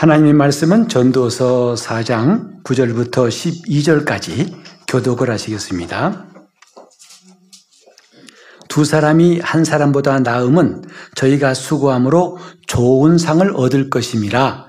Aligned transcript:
하나님의 0.00 0.32
말씀은 0.32 0.88
전도서 0.88 1.74
4장 1.74 2.62
9절부터 2.64 3.28
12절까지 3.28 4.50
교독을 4.88 5.28
하시겠습니다. 5.28 6.24
두 8.70 8.86
사람이 8.86 9.40
한 9.40 9.62
사람보다 9.62 10.20
나음은 10.20 10.84
저희가 11.16 11.52
수고함으로 11.52 12.38
좋은 12.66 13.18
상을 13.18 13.46
얻을 13.54 13.90
것임이라 13.90 14.68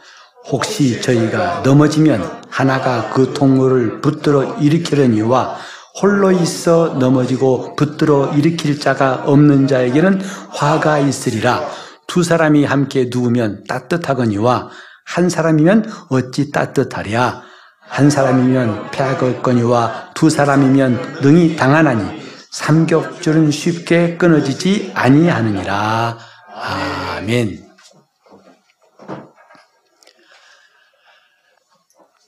혹시 0.49 1.01
저희가 1.01 1.61
넘어지면 1.63 2.41
하나가 2.49 3.09
그 3.11 3.31
통로를 3.33 4.01
붙들어 4.01 4.57
일으키려니와 4.57 5.55
홀로 6.01 6.33
있어 6.33 6.95
넘어지고 6.99 7.77
붙들어 7.77 8.33
일으킬 8.33 8.81
자가 8.81 9.23
없는 9.27 9.67
자에게는 9.67 10.19
화가 10.49 10.99
있으리라 10.99 11.65
두 12.05 12.21
사람이 12.21 12.65
함께 12.65 13.07
누우면 13.09 13.63
따뜻하거니와 13.69 14.71
한 15.11 15.29
사람이면 15.29 15.91
어찌 16.09 16.51
따뜻하랴 16.51 17.43
한 17.81 18.09
사람이면 18.09 18.91
패하겠거니와 18.91 20.11
두 20.15 20.29
사람이면 20.29 21.19
능히 21.21 21.55
당하나니 21.57 22.21
삼겹줄은 22.51 23.51
쉽게 23.51 24.15
끊어지지 24.17 24.91
아니하느니라 24.95 26.17
아멘. 26.53 27.69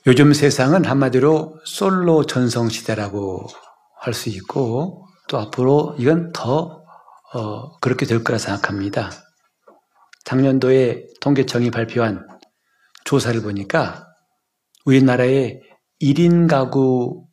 요즘 0.06 0.34
세상은 0.34 0.84
한마디로 0.84 1.60
솔로 1.64 2.26
전성 2.26 2.68
시대라고 2.68 3.46
할 4.00 4.12
수 4.12 4.28
있고 4.28 5.06
또 5.28 5.38
앞으로 5.38 5.94
이건 5.98 6.32
더 6.32 6.82
어, 7.32 7.78
그렇게 7.78 8.04
될 8.04 8.22
거라 8.22 8.36
생각합니다. 8.38 9.10
작년도에 10.24 11.06
통계청이 11.22 11.70
발표한 11.70 12.26
조사를 13.04 13.40
보니까 13.42 14.06
우리나라의 14.84 15.60
1인 16.00 16.48
가구 16.48 17.26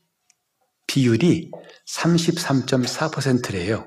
비율이 0.88 1.52
33.4%래요. 1.88 3.86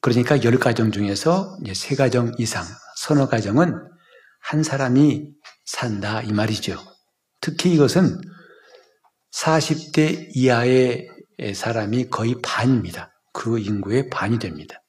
그러니까 0.00 0.38
10가정 0.38 0.92
중에서 0.92 1.58
3가정 1.64 2.38
이상, 2.40 2.64
서너 2.96 3.28
가정은 3.28 3.74
한 4.40 4.62
사람이 4.62 5.32
산다 5.64 6.22
이 6.22 6.32
말이죠. 6.32 6.76
특히 7.40 7.72
이것은 7.74 8.20
40대 9.32 10.30
이하의 10.34 11.08
사람이 11.54 12.08
거의 12.08 12.36
반입니다. 12.42 13.12
그 13.32 13.58
인구의 13.58 14.08
반이 14.10 14.38
됩니다. 14.38 14.82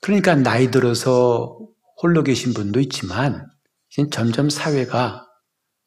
그러니까 0.00 0.34
나이 0.34 0.70
들어서 0.70 1.58
홀로 2.02 2.22
계신 2.22 2.54
분도 2.54 2.80
있지만 2.80 3.46
점점 4.10 4.48
사회가 4.48 5.26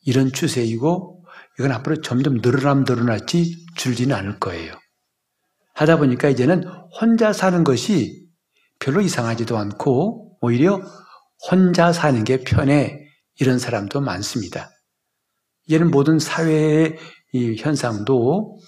이런 0.05 0.31
추세이고 0.31 1.25
이건 1.57 1.71
앞으로 1.71 2.01
점점 2.01 2.39
늘어남 2.41 2.83
늘어났지 2.83 3.65
줄지는 3.75 4.15
않을 4.15 4.39
거예요. 4.39 4.73
하다 5.75 5.97
보니까 5.97 6.29
이제는 6.29 6.63
혼자 6.99 7.33
사는 7.33 7.63
것이 7.63 8.27
별로 8.79 9.01
이상하지도 9.01 9.57
않고 9.57 10.37
오히려 10.41 10.81
혼자 11.49 11.91
사는 11.91 12.23
게 12.23 12.43
편해 12.43 12.99
이런 13.39 13.57
사람도 13.57 14.01
많습니다. 14.01 14.69
이제는 15.65 15.91
모든 15.91 16.19
사회의 16.19 16.97
이 17.33 17.55
현상도 17.57 18.59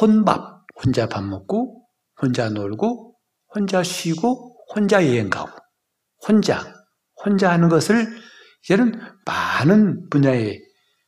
혼밥, 0.00 0.64
혼자 0.82 1.06
밥 1.08 1.22
먹고, 1.22 1.86
혼자 2.20 2.48
놀고, 2.48 3.14
혼자 3.54 3.82
쉬고, 3.82 4.56
혼자 4.74 5.04
여행 5.06 5.28
가고, 5.28 5.50
혼자, 6.26 6.75
혼자 7.26 7.50
하는 7.50 7.68
것을 7.68 8.06
이제는 8.64 9.00
많은 9.26 10.08
분야에 10.08 10.58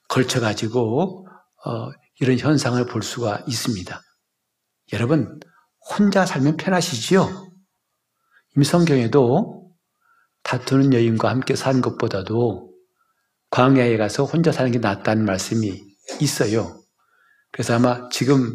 걸쳐가지고, 0.08 1.26
어, 1.64 1.90
이런 2.20 2.36
현상을 2.38 2.84
볼 2.86 3.02
수가 3.02 3.44
있습니다. 3.46 4.00
여러분, 4.92 5.38
혼자 5.96 6.26
살면 6.26 6.56
편하시지요? 6.56 7.52
이미 8.56 8.64
성경에도 8.64 9.70
다투는 10.42 10.92
여인과 10.92 11.30
함께 11.30 11.54
사는 11.54 11.80
것보다도 11.80 12.72
광야에 13.50 13.96
가서 13.96 14.24
혼자 14.24 14.50
사는 14.50 14.70
게 14.70 14.78
낫다는 14.78 15.24
말씀이 15.24 15.80
있어요. 16.20 16.82
그래서 17.52 17.74
아마 17.74 18.08
지금 18.10 18.52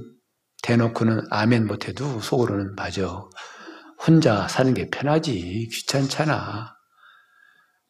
대놓고는 0.63 1.27
아멘 1.29 1.67
못해도 1.67 2.19
속으로는 2.19 2.75
맞아. 2.75 3.23
혼자 4.05 4.47
사는 4.47 4.73
게 4.73 4.89
편하지. 4.89 5.69
귀찮잖아. 5.71 6.72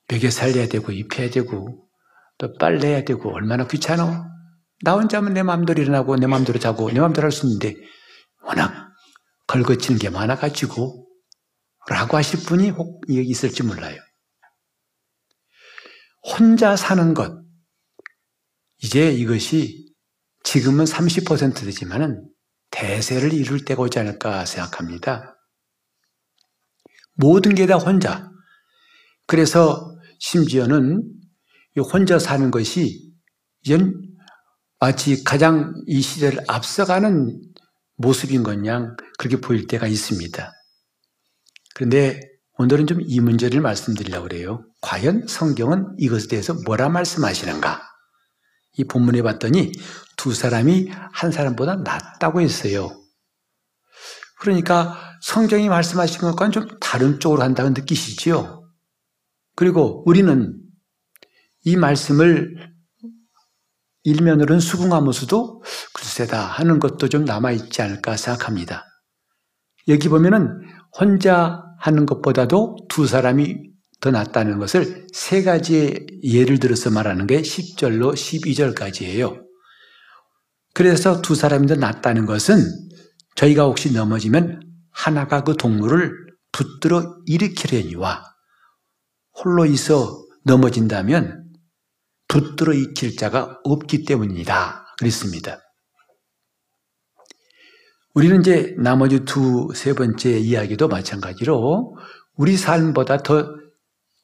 먹여 0.09 0.29
살려야 0.29 0.67
되고 0.67 0.91
입혀야 0.91 1.29
되고 1.29 1.87
또 2.37 2.53
빨래해야 2.57 3.03
되고 3.03 3.33
얼마나 3.33 3.67
귀찮아. 3.67 4.27
나 4.81 4.93
혼자면 4.93 5.33
내 5.33 5.43
마음대로 5.43 5.81
일어나고 5.81 6.15
내 6.17 6.27
마음대로 6.27 6.59
자고 6.59 6.91
내 6.91 6.99
마음대로 6.99 7.25
할 7.25 7.31
수 7.31 7.45
있는데 7.47 7.75
워낙 8.43 8.89
걸거치는 9.47 9.99
게 9.99 10.09
많아가지고 10.09 11.07
라고 11.89 12.17
하실 12.17 12.39
분이 12.41 12.69
혹 12.71 13.01
있을지 13.09 13.63
몰라요. 13.63 14.01
혼자 16.23 16.75
사는 16.75 17.13
것. 17.13 17.41
이제 18.81 19.11
이것이 19.11 19.93
지금은 20.43 20.85
30% 20.85 21.61
되지만은 21.65 22.27
대세를 22.71 23.33
이룰 23.33 23.63
때가 23.65 23.81
오지 23.83 23.99
않을까 23.99 24.45
생각합니다. 24.45 25.35
모든 27.15 27.55
게 27.55 27.67
다 27.67 27.77
혼자. 27.77 28.29
그래서 29.27 29.92
심지어는 30.23 31.03
혼자 31.91 32.17
사는 32.17 32.49
것이 32.49 33.11
이젠 33.61 33.93
마치 34.79 35.21
가장 35.23 35.73
이 35.85 36.01
시대를 36.01 36.39
앞서가는 36.47 37.41
모습인 37.97 38.43
것양 38.43 38.95
그렇게 39.19 39.41
보일 39.41 39.67
때가 39.67 39.85
있습니다. 39.85 40.51
그런데 41.75 42.21
오늘은 42.57 42.87
좀 42.87 42.99
이 43.05 43.19
문제를 43.19 43.59
말씀드리려고 43.59 44.29
그래요. 44.29 44.65
과연 44.81 45.27
성경은 45.27 45.95
이것에 45.97 46.27
대해서 46.27 46.53
뭐라 46.65 46.87
말씀하시는가? 46.87 47.81
이 48.77 48.85
본문에 48.85 49.23
봤더니 49.23 49.73
두 50.15 50.33
사람이 50.33 50.89
한 51.11 51.31
사람보다 51.31 51.77
낫다고 51.77 52.39
했어요. 52.39 52.89
그러니까 54.39 54.97
성경이 55.21 55.67
말씀하신 55.67 56.21
것과는 56.21 56.51
좀 56.53 56.67
다른 56.79 57.19
쪽으로 57.19 57.43
한다고 57.43 57.69
느끼시지요? 57.69 58.62
그리고 59.55 60.03
우리는 60.07 60.57
이 61.65 61.75
말씀을 61.75 62.73
일면으로는 64.03 64.59
수긍하면서도 64.59 65.63
글쎄다 65.93 66.45
하는 66.45 66.79
것도 66.79 67.07
좀 67.07 67.23
남아있지 67.25 67.81
않을까 67.81 68.17
생각합니다. 68.17 68.83
여기 69.87 70.09
보면은 70.09 70.59
혼자 70.99 71.63
하는 71.79 72.05
것보다도 72.05 72.77
두 72.89 73.07
사람이 73.07 73.71
더 74.01 74.11
낫다는 74.11 74.59
것을 74.59 75.07
세 75.13 75.43
가지의 75.43 76.05
예를 76.23 76.59
들어서 76.59 76.89
말하는 76.89 77.25
게 77.27 77.41
10절로 77.41 78.13
12절까지예요. 78.13 79.41
그래서 80.73 81.21
두 81.21 81.35
사람이 81.35 81.67
더 81.67 81.75
낫다는 81.75 82.25
것은 82.25 82.65
저희가 83.35 83.63
혹시 83.63 83.93
넘어지면 83.93 84.61
하나가 84.91 85.43
그 85.43 85.55
동물을 85.55 86.11
붙들어 86.51 87.15
일으키려니와 87.25 88.32
홀로 89.35 89.65
있어 89.65 90.23
넘어진다면 90.45 91.51
붙들어 92.27 92.73
익힐 92.73 93.15
자가 93.15 93.59
없기 93.63 94.05
때문이다. 94.05 94.95
그랬습니다. 94.97 95.59
우리는 98.13 98.41
이제 98.41 98.75
나머지 98.77 99.25
두, 99.25 99.71
세 99.73 99.93
번째 99.93 100.37
이야기도 100.37 100.87
마찬가지로 100.87 101.97
우리 102.35 102.57
삶보다 102.57 103.17
더 103.17 103.55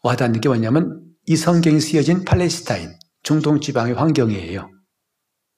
와닿는 0.03 0.41
게 0.41 0.49
뭐냐면 0.49 1.03
이 1.25 1.35
성경이 1.35 1.79
쓰여진 1.79 2.23
팔레스타인, 2.23 2.97
중동 3.23 3.59
지방의 3.59 3.95
환경이에요. 3.95 4.69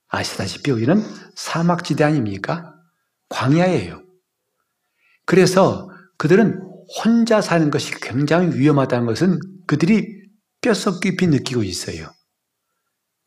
아시다시피 0.08 0.72
여기는 0.72 1.02
사막지대 1.36 2.04
아닙니까? 2.04 2.74
광야예요. 3.30 4.02
그래서 5.26 5.90
그들은 6.18 6.71
혼자 7.00 7.42
사는 7.42 7.70
것이 7.72 7.94
굉장히 8.02 8.58
위험하다는 8.58 9.06
것은 9.06 9.40
그들이 9.68 10.22
뼛속 10.62 11.00
깊이 11.00 11.28
느끼고 11.28 11.64
있어요. 11.64 12.08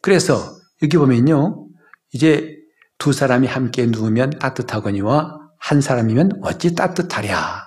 그래서 0.02 0.56
여기 0.82 0.96
보면요. 0.96 1.68
이제 2.12 2.56
두 2.98 3.12
사람이 3.12 3.46
함께 3.46 3.86
누우면 3.86 4.38
따뜻하거니와 4.38 5.38
한 5.58 5.80
사람이면 5.80 6.40
어찌 6.42 6.74
따뜻하랴. 6.74 7.64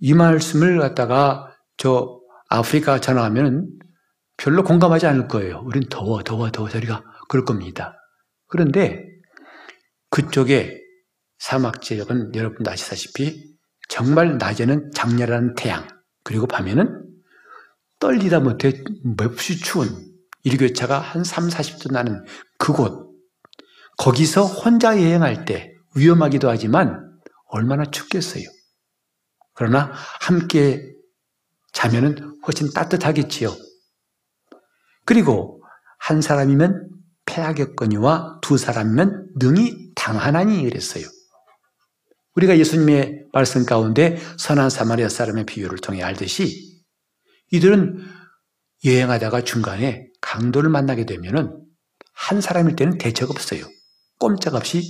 이 0.00 0.14
말씀을 0.14 0.78
갖다가 0.80 1.50
저 1.76 2.20
아프리카 2.50 3.00
전화하면 3.00 3.68
별로 4.36 4.64
공감하지 4.64 5.06
않을 5.06 5.28
거예요. 5.28 5.62
우린 5.64 5.84
더워, 5.88 6.22
더워, 6.22 6.50
더워 6.50 6.68
소리가 6.68 7.04
그럴 7.28 7.44
겁니다. 7.44 7.94
그런데 8.48 9.06
그쪽에 10.10 10.83
사막 11.38 11.82
지역은 11.82 12.34
여러분도 12.34 12.70
아시다시피 12.70 13.54
정말 13.88 14.38
낮에는 14.38 14.90
장렬한 14.94 15.54
태양, 15.54 15.86
그리고 16.22 16.46
밤에는 16.46 17.04
떨리다 18.00 18.40
못해 18.40 18.82
몹시 19.04 19.60
추운 19.60 19.88
일교차가 20.42 20.98
한 20.98 21.24
3, 21.24 21.48
40도 21.48 21.92
나는 21.92 22.24
그곳 22.58 23.04
거기서 23.98 24.44
혼자 24.44 25.00
여행할 25.00 25.44
때 25.44 25.72
위험하기도 25.96 26.48
하지만 26.48 27.00
얼마나 27.48 27.84
춥겠어요. 27.84 28.44
그러나 29.54 29.92
함께 30.20 30.92
자면은 31.72 32.40
훨씬 32.46 32.72
따뜻하겠지요. 32.72 33.54
그리고 35.04 35.62
한 35.98 36.20
사람이면 36.20 36.90
패하겠거니와 37.26 38.40
두 38.42 38.58
사람이면 38.58 39.34
능히 39.36 39.92
당하나니 39.94 40.64
그랬어요. 40.64 41.04
우리가 42.36 42.58
예수님의 42.58 43.26
말씀 43.32 43.64
가운데 43.64 44.18
선한 44.38 44.70
사마리아 44.70 45.08
사람의 45.08 45.46
비유를 45.46 45.78
통해 45.78 46.02
알듯이 46.02 46.82
이들은 47.50 48.00
여행하다가 48.84 49.42
중간에 49.42 50.08
강도를 50.20 50.70
만나게 50.70 51.06
되면은 51.06 51.60
한 52.12 52.40
사람일 52.40 52.76
때는 52.76 52.98
대책 52.98 53.30
없어요. 53.30 53.64
꼼짝없이 54.18 54.82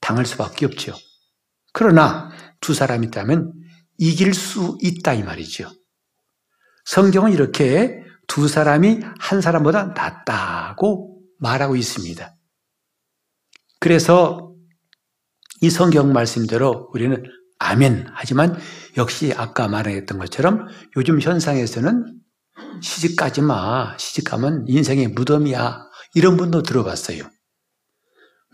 당할 0.00 0.26
수밖에 0.26 0.66
없죠. 0.66 0.94
그러나 1.72 2.30
두 2.60 2.74
사람이 2.74 3.06
있다면 3.08 3.52
이길 3.98 4.34
수 4.34 4.78
있다 4.80 5.14
이 5.14 5.22
말이죠. 5.22 5.70
성경은 6.84 7.32
이렇게 7.32 8.02
두 8.26 8.48
사람이 8.48 9.00
한 9.18 9.40
사람보다 9.40 9.88
낫다고 9.88 11.20
말하고 11.38 11.76
있습니다. 11.76 12.34
그래서 13.78 14.49
이 15.60 15.70
성경 15.70 16.12
말씀대로 16.12 16.90
우리는 16.92 17.22
아멘 17.58 18.06
하지만 18.14 18.58
역시 18.96 19.34
아까 19.36 19.68
말했던 19.68 20.18
것처럼 20.18 20.66
요즘 20.96 21.20
현상에서는 21.20 22.20
시집 22.82 23.16
가지 23.16 23.42
마. 23.42 23.96
시집 23.98 24.24
가면 24.24 24.64
인생의 24.66 25.08
무덤이야. 25.08 25.82
이런 26.14 26.36
분도 26.36 26.62
들어봤어요. 26.62 27.22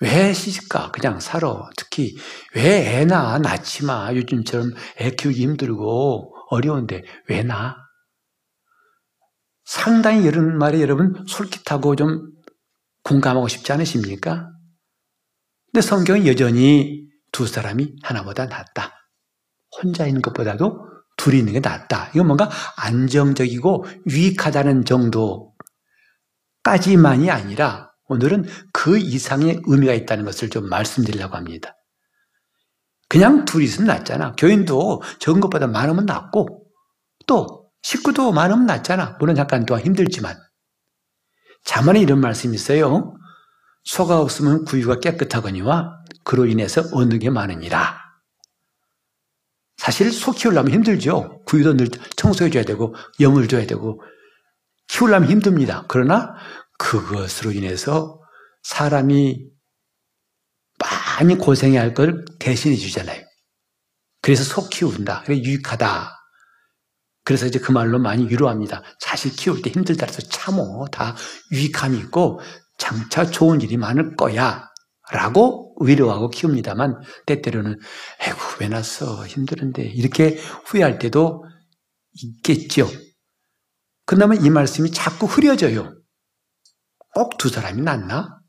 왜 0.00 0.32
시집가? 0.32 0.90
그냥 0.90 1.20
살아. 1.20 1.70
특히 1.76 2.16
왜애 2.54 3.04
낳아? 3.04 3.38
낳지 3.38 3.84
마. 3.84 4.12
요즘처럼 4.14 4.72
애 5.00 5.10
키우기 5.10 5.40
힘들고 5.40 6.34
어려운데 6.50 7.02
왜 7.28 7.42
낳아? 7.42 7.76
상당히 9.64 10.24
이런 10.24 10.58
말에 10.58 10.80
여러분 10.80 11.24
솔깃하고 11.26 11.96
좀 11.96 12.30
공감하고 13.04 13.48
싶지 13.48 13.72
않으십니까? 13.72 14.50
근데 15.76 15.88
성경은 15.88 16.26
여전히 16.26 17.06
두 17.32 17.46
사람이 17.46 17.96
하나보다 18.02 18.46
낫다. 18.46 18.94
혼자 19.76 20.06
있는 20.06 20.23
것보다도 20.23 20.88
둘이 21.19 21.40
있는 21.40 21.52
게 21.52 21.61
낫다. 21.61 22.12
이건 22.14 22.28
뭔가 22.28 22.49
안정적이고 22.78 23.84
유익하다는 24.08 24.87
정도까지만이 26.62 27.31
아니라 27.31 27.90
오늘은 28.06 28.46
그 28.73 28.96
이상의 28.96 29.61
의미가 29.67 29.93
있다는 29.93 30.25
것을 30.25 30.49
좀 30.49 30.67
말씀드리려고 30.70 31.37
합니다. 31.37 31.76
그냥 33.11 33.44
둘이 33.44 33.64
있으면 33.64 33.88
낫잖아. 33.88 34.32
교인도 34.38 35.02
적은 35.19 35.43
것보다 35.43 35.67
많으면 35.67 36.06
낫고 36.06 36.70
또 37.26 37.69
식구도 37.82 38.32
많으면 38.32 38.64
낫잖아. 38.64 39.19
물론 39.19 39.37
잠깐 39.37 39.67
동안 39.67 39.84
힘들지만. 39.84 40.38
자만에 41.64 42.00
이런 42.00 42.23
말씀이 42.23 42.55
있어요. 42.55 43.14
소가 43.86 44.20
없으면 44.20 44.64
구유가 44.64 45.00
깨끗하거니와 45.00 46.04
그로 46.24 46.46
인해서 46.46 46.82
얻는 46.92 47.20
게 47.20 47.30
많으니라. 47.30 48.04
사실 49.76 50.12
소 50.12 50.32
키우려면 50.32 50.72
힘들죠. 50.72 51.44
구유도 51.46 51.76
늘 51.76 51.88
청소해줘야 52.16 52.64
되고 52.64 52.94
염을 53.20 53.46
줘야 53.48 53.66
되고 53.66 54.02
키우려면 54.88 55.30
힘듭니다. 55.30 55.84
그러나 55.88 56.34
그것으로 56.78 57.52
인해서 57.52 58.20
사람이 58.64 59.46
많이 60.78 61.36
고생해야 61.38 61.80
할 61.80 61.94
걸 61.94 62.24
대신해 62.40 62.76
주잖아요. 62.76 63.24
그래서 64.20 64.42
소 64.42 64.68
키운다. 64.68 65.22
그래 65.24 65.38
유익하다. 65.38 66.12
그래서 67.24 67.46
이제 67.46 67.60
그 67.60 67.70
말로 67.72 67.98
많이 67.98 68.26
위로합니다. 68.28 68.82
자식 69.00 69.36
키울 69.36 69.62
때 69.62 69.70
힘들다 69.70 70.06
해서 70.06 70.20
참어. 70.22 70.86
다 70.90 71.16
유익함이 71.52 71.98
있고 71.98 72.40
장차 72.78 73.26
좋은 73.26 73.61
일이 73.61 73.76
많을 73.76 74.17
거야. 74.17 74.69
라고 75.12 75.76
위로하고 75.81 76.31
키웁니다만 76.31 77.00
때때로는 77.26 77.78
에구 78.20 78.38
왜 78.61 78.69
났어 78.69 79.25
힘들은데 79.26 79.84
이렇게 79.84 80.37
후회할 80.64 80.99
때도 80.99 81.44
있겠죠. 82.12 82.88
그러면 84.05 84.44
이 84.44 84.50
말씀이 84.50 84.90
자꾸 84.90 85.26
흐려져요. 85.26 85.94
꼭 87.14 87.38
두 87.38 87.49
사람이 87.49 87.82
낫나? 87.82 88.40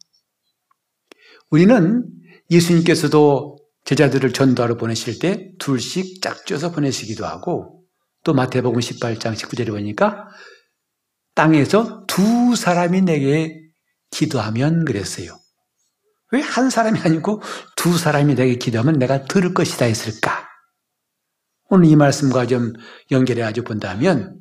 우리는 1.50 2.04
예수님께서도 2.50 3.58
제자들을 3.86 4.34
전도하러 4.34 4.78
보내실 4.78 5.20
때 5.20 5.52
둘씩 5.60 6.22
짝져서 6.22 6.72
보내시기도 6.72 7.26
하고 7.26 7.84
또 8.24 8.34
마태복음 8.34 8.80
18장 8.80 9.34
19절에 9.36 9.70
보니까 9.70 10.28
땅에서 11.36 12.06
두 12.08 12.56
사람이 12.56 13.02
내게 13.02 13.67
기도하면 14.12 14.86
그랬어요. 14.86 15.40
왜 16.32 16.42
한 16.42 16.70
사람이 16.70 17.00
아니고 17.00 17.42
두 17.76 17.98
사람이 17.98 18.36
내게 18.36 18.56
기도하면 18.56 19.00
내가 19.00 19.24
들을 19.26 19.54
것이다 19.54 19.86
했을까? 19.86 20.48
오늘 21.70 21.88
이 21.90 21.96
말씀과 21.96 22.48
좀 22.48 22.74
연결해 23.12 23.42
가지고 23.42 23.68
본다면 23.70 24.40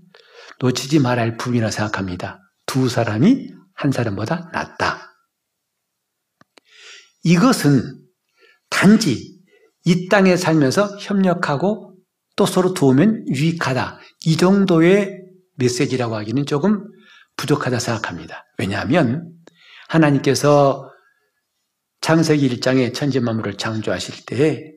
놓치지 0.61 1.01
말아야 1.01 1.27
할 1.27 1.37
부분이라 1.37 1.71
생각합니다. 1.71 2.41
두 2.67 2.89
사람이 2.89 3.51
한 3.75 3.93
사람보다 3.93 4.51
낫다. 4.53 5.13
이것은 7.25 8.01
단지 8.71 9.37
이 9.85 10.09
땅에 10.09 10.37
살면서 10.37 10.97
협력하고 10.99 11.97
또 12.37 12.47
서로 12.47 12.75
도우면 12.75 13.27
유익하다. 13.29 14.01
이 14.27 14.37
정도의 14.37 15.21
메시지라고 15.57 16.17
하기는 16.17 16.47
조금 16.47 16.85
부족하다 17.37 17.79
생각합니다. 17.79 18.45
왜냐하면 18.59 19.36
하나님께서 19.89 20.91
창세기 22.01 22.49
1장에 22.49 22.95
천지 22.95 23.21
만물을 23.21 23.57
창조하실 23.57 24.27
때 24.27 24.73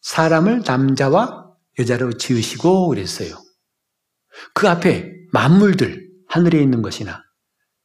사람을 0.00 0.62
남자와 0.66 1.46
여자로 1.78 2.12
지으시고 2.14 2.88
그랬어요. 2.88 3.36
그 4.54 4.68
앞에 4.68 5.12
만물들, 5.32 6.08
하늘에 6.28 6.60
있는 6.60 6.82
것이나 6.82 7.22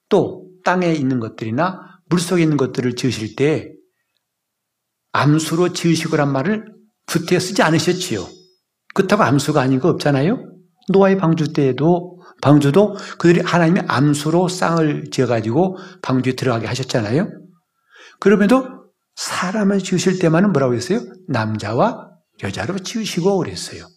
또 0.10 0.50
땅에 0.64 0.94
있는 0.94 1.20
것들이나 1.20 1.80
물속에 2.08 2.44
있는 2.44 2.58
것들을 2.58 2.96
지으실 2.96 3.36
때 3.36 3.74
암수로 5.14 5.74
지으시고란 5.74 6.32
말을 6.32 6.66
구태여 7.08 7.40
쓰지 7.40 7.62
않으셨지요. 7.64 8.28
그렇다고 8.94 9.24
암수가 9.24 9.60
아닌 9.60 9.80
거 9.80 9.90
없잖아요. 9.90 10.38
노아의 10.92 11.18
방주 11.18 11.54
때에도 11.54 12.21
방주도 12.42 12.96
그들이 13.18 13.42
하나님의 13.42 13.84
암수로 13.88 14.48
쌍을 14.48 15.12
지어가지고 15.12 15.78
방주에 16.02 16.34
들어가게 16.34 16.68
하셨잖아요. 16.68 17.30
그럼에도 18.20 18.68
사람을 19.16 19.80
지으실 19.80 20.20
때만은 20.20 20.52
뭐라고 20.52 20.74
했어요? 20.74 21.02
남자와 21.28 22.10
여자로 22.44 22.80
지으시고 22.80 23.38
그랬어요. 23.38 23.88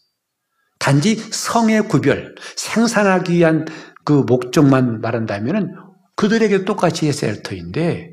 단지 0.79 1.17
성의 1.17 1.89
구별, 1.89 2.35
생산하기 2.57 3.33
위한 3.33 3.65
그 4.05 4.13
목적만 4.13 5.01
말한다면 5.01 5.75
그들에게 6.17 6.65
똑같이 6.65 7.09
했어야 7.09 7.33
할 7.33 7.43
터인데 7.43 8.11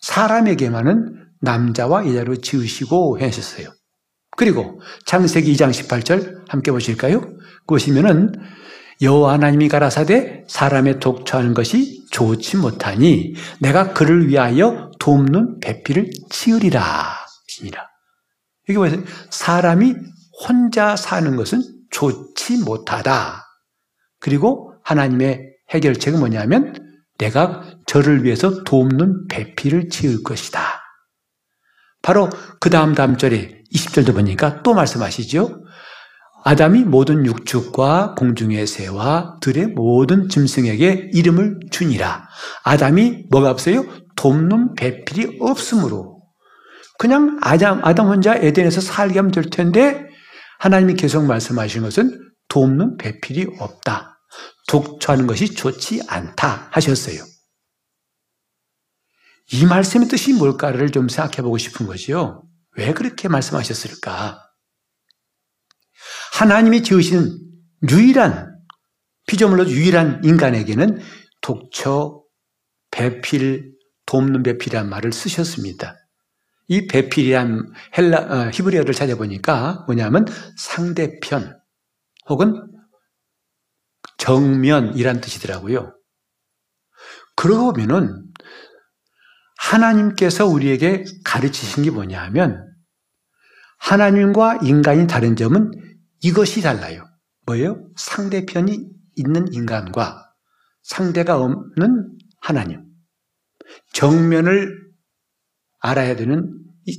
사람에게만은 0.00 1.24
남자와 1.40 2.06
여자로 2.06 2.36
지으시고 2.36 3.18
하셨어요. 3.20 3.68
그리고 4.36 4.80
창세기 5.06 5.52
2장 5.54 5.70
18절 5.70 6.48
함께 6.48 6.70
보실까요? 6.70 7.22
보시면은 7.66 8.32
여호와 9.02 9.34
하나님이 9.34 9.68
가라사대 9.68 10.44
사람의 10.48 11.00
독처하는 11.00 11.54
것이 11.54 12.06
좋지 12.10 12.58
못하니 12.58 13.34
내가 13.60 13.92
그를 13.92 14.28
위하여 14.28 14.90
돕는 15.00 15.60
배필을 15.60 16.10
치으리라. 16.30 17.16
시니라. 17.48 17.88
여기 18.68 18.78
보세요. 18.78 19.02
사람이 19.30 19.94
혼자 20.48 20.96
사는 20.96 21.36
것은 21.36 21.62
좋지 21.90 22.58
못하다. 22.58 23.44
그리고 24.20 24.74
하나님의 24.82 25.54
해결책은 25.70 26.18
뭐냐면 26.18 26.74
내가 27.18 27.62
저를 27.86 28.24
위해서 28.24 28.64
돕는 28.64 29.28
배필을 29.28 29.88
지을 29.88 30.22
것이다. 30.22 30.60
바로 32.02 32.28
그 32.60 32.70
다음 32.70 32.94
다음 32.94 33.16
절에 33.16 33.62
20절도 33.72 34.14
보니까 34.14 34.62
또 34.62 34.74
말씀하시죠. 34.74 35.63
아담이 36.46 36.84
모든 36.84 37.24
육축과 37.24 38.16
공중의 38.18 38.66
새와 38.66 39.38
들의 39.40 39.66
모든 39.68 40.28
짐승에게 40.28 41.10
이름을 41.14 41.58
주니라. 41.70 42.28
아담이 42.64 43.24
뭐가 43.30 43.50
없어요? 43.50 43.86
돕는 44.16 44.74
배필이 44.74 45.38
없으므로. 45.40 46.20
그냥 46.98 47.38
아담, 47.40 47.82
아담 47.82 48.08
혼자 48.08 48.36
에덴에서 48.36 48.82
살게 48.82 49.18
하면 49.20 49.32
될 49.32 49.48
텐데 49.48 50.06
하나님이 50.58 50.94
계속 50.94 51.24
말씀하시는 51.24 51.82
것은 51.82 52.20
돕는 52.48 52.98
배필이 52.98 53.46
없다. 53.58 54.20
독처하는 54.68 55.26
것이 55.26 55.54
좋지 55.54 56.02
않다 56.08 56.68
하셨어요. 56.72 57.22
이 59.52 59.64
말씀의 59.64 60.08
뜻이 60.08 60.34
뭘까를 60.34 60.90
좀 60.90 61.08
생각해 61.08 61.42
보고 61.42 61.56
싶은 61.56 61.86
거지요. 61.86 62.42
왜 62.76 62.92
그렇게 62.92 63.28
말씀하셨을까? 63.28 64.43
하나님이 66.34 66.82
지으신 66.82 67.38
유일한 67.88 68.58
피조물로 69.28 69.68
유일한 69.68 70.20
인간에게는 70.24 70.98
독처, 71.40 72.24
배필, 72.90 73.72
돕는 74.06 74.42
배필이란 74.42 74.88
말을 74.88 75.12
쓰셨습니다. 75.12 75.94
이 76.66 76.88
배필이란 76.88 77.72
헬라 77.96 78.18
어, 78.18 78.50
히브리어를 78.50 78.94
찾아보니까 78.94 79.84
뭐냐면 79.86 80.26
상대편 80.56 81.56
혹은 82.28 82.68
정면이란 84.18 85.20
뜻이더라고요. 85.20 85.94
그러고 87.36 87.72
보면은 87.72 88.24
하나님께서 89.56 90.46
우리에게 90.46 91.04
가르치신 91.24 91.84
게 91.84 91.90
뭐냐 91.92 92.20
하면 92.24 92.74
하나님과 93.78 94.60
인간이 94.64 95.06
다른 95.06 95.36
점은 95.36 95.70
이것이 96.24 96.62
달라요. 96.62 97.04
뭐예요? 97.44 97.86
상대편이 97.96 98.88
있는 99.16 99.52
인간과 99.52 100.32
상대가 100.82 101.36
없는 101.38 102.16
하나님. 102.40 102.82
정면을 103.92 104.74
알아야 105.80 106.16
되는, 106.16 106.50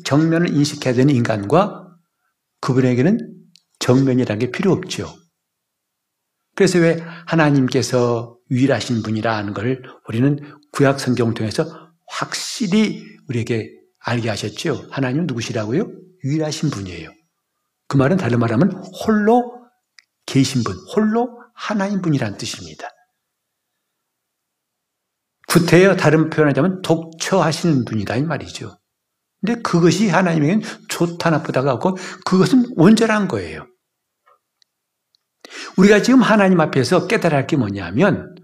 정면을 0.05 0.49
인식해야 0.49 0.93
되는 0.93 1.15
인간과 1.15 1.87
그분에게는 2.61 3.17
정면이라는 3.79 4.39
게 4.39 4.51
필요 4.51 4.71
없죠. 4.71 5.11
그래서 6.53 6.77
왜 6.77 6.97
하나님께서 7.25 8.37
유일하신 8.51 9.01
분이라는 9.01 9.55
걸 9.55 9.81
우리는 10.07 10.37
구약 10.71 10.99
성경을 10.99 11.33
통해서 11.33 11.65
확실히 12.05 13.03
우리에게 13.27 13.71
알게 13.97 14.29
하셨죠. 14.29 14.87
하나님은 14.91 15.25
누구시라고요? 15.25 15.91
유일하신 16.23 16.69
분이에요. 16.69 17.14
그 17.87 17.97
말은 17.97 18.17
다른 18.17 18.39
말하면 18.39 18.71
홀로 19.05 19.67
계신 20.25 20.63
분, 20.63 20.75
홀로 20.95 21.41
하나님 21.53 22.01
분이란 22.01 22.37
뜻입니다. 22.37 22.89
구태여 25.47 25.95
다른 25.95 26.29
표현하자면 26.29 26.81
독처하시는 26.81 27.85
분이다 27.85 28.15
이 28.17 28.23
말이죠. 28.23 28.77
근데 29.41 29.61
그것이 29.61 30.09
하나님에게는 30.09 30.61
좋다 30.89 31.29
나쁘다가 31.29 31.73
없고 31.73 31.97
그것은 32.25 32.65
온전한 32.75 33.27
거예요. 33.27 33.65
우리가 35.77 36.01
지금 36.01 36.21
하나님 36.21 36.59
앞에서 36.59 37.07
깨달아야 37.07 37.41
할 37.41 37.47
게 37.47 37.55
뭐냐면 37.57 38.35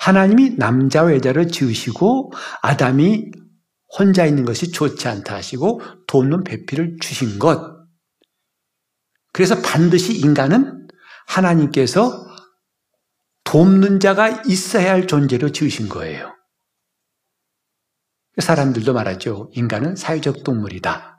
하나님이 0.00 0.56
남자와 0.56 1.14
여자를 1.14 1.48
지으시고 1.48 2.32
아담이 2.62 3.30
혼자 3.98 4.24
있는 4.24 4.44
것이 4.44 4.70
좋지 4.72 5.08
않다 5.08 5.34
하시고 5.36 5.80
돕는 6.06 6.44
배필을 6.44 6.96
주신 7.00 7.38
것. 7.38 7.79
그래서 9.32 9.60
반드시 9.62 10.14
인간은 10.18 10.88
하나님께서 11.26 12.26
돕는 13.44 14.00
자가 14.00 14.42
있어야 14.46 14.92
할 14.92 15.06
존재로 15.06 15.50
지으신 15.52 15.88
거예요. 15.88 16.34
사람들도 18.38 18.92
말하죠. 18.92 19.50
인간은 19.54 19.96
사회적 19.96 20.44
동물이다. 20.44 21.18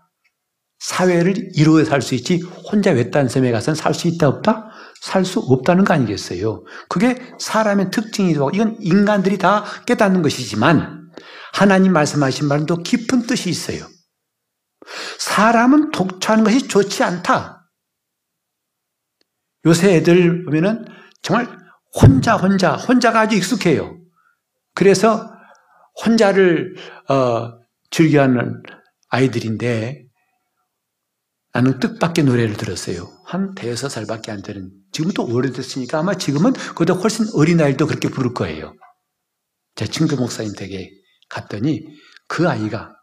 사회를 0.80 1.52
이루어 1.56 1.84
살 1.86 2.02
수 2.02 2.16
있지 2.16 2.42
혼자 2.72 2.92
외딴 2.92 3.30
섬에 3.30 3.52
가서는 3.52 3.76
살 3.76 3.94
수 3.94 4.08
있다 4.08 4.28
없다? 4.28 4.72
살 5.02 5.26
수 5.26 5.40
없다는 5.40 5.84
거 5.84 5.94
아니겠어요? 5.94 6.64
그게 6.90 7.22
사람의 7.40 7.92
특징이고 7.92 8.52
이건 8.54 8.78
인간들이 8.80 9.38
다 9.38 9.64
깨닫는 9.86 10.22
것이지만 10.22 11.12
하나님 11.54 11.94
말씀하신 11.94 12.48
말은 12.48 12.66
또 12.66 12.78
깊은 12.78 13.28
뜻이 13.28 13.50
있어요. 13.50 13.86
사람은 15.20 15.92
독처하는 15.92 16.44
것이 16.44 16.68
좋지 16.68 17.04
않다. 17.04 17.61
요새 19.66 19.96
애들 19.96 20.44
보면은 20.46 20.86
정말 21.22 21.48
혼자 21.94 22.36
혼자 22.36 22.76
혼자가 22.76 23.22
아주 23.22 23.36
익숙해요. 23.36 24.00
그래서 24.74 25.32
혼자를 26.06 26.76
어, 27.10 27.60
즐겨하는 27.90 28.64
아이들인데 29.10 30.06
나는 31.54 31.80
뜻밖의 31.80 32.24
노래를 32.24 32.56
들었어요. 32.56 33.12
한 33.26 33.54
대여섯 33.56 33.92
살밖에 33.92 34.32
안 34.32 34.42
되는. 34.42 34.72
지금 34.94 35.12
또 35.12 35.26
오래됐으니까 35.26 36.00
아마 36.00 36.16
지금은 36.16 36.54
그보다 36.54 36.94
훨씬 36.94 37.26
어린 37.34 37.60
아이도 37.60 37.88
그렇게 37.88 38.10
부를 38.10 38.34
거예요. 38.34 38.74
제 39.76 39.86
친구 39.86 40.16
목사님 40.16 40.54
댁에 40.54 40.90
갔더니 41.30 41.86
그 42.28 42.48
아이가 42.48 42.96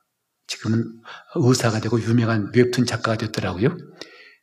지금은 0.47 0.85
의사가 1.35 1.81
되고 1.81 2.01
유명한 2.01 2.51
웹툰 2.55 2.87
작가가 2.87 3.19
됐더라고요. 3.19 3.77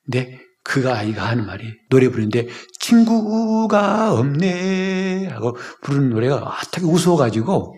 근데 0.05 0.39
그 0.65 0.91
아이가 0.91 1.27
하는 1.27 1.45
말이 1.45 1.77
노래 1.91 2.09
부르는데 2.09 2.47
친구가 2.79 4.13
없네 4.13 5.27
하고 5.27 5.55
부르는 5.83 6.09
노래가 6.09 6.57
되게 6.71 6.87
우스워가지고 6.87 7.75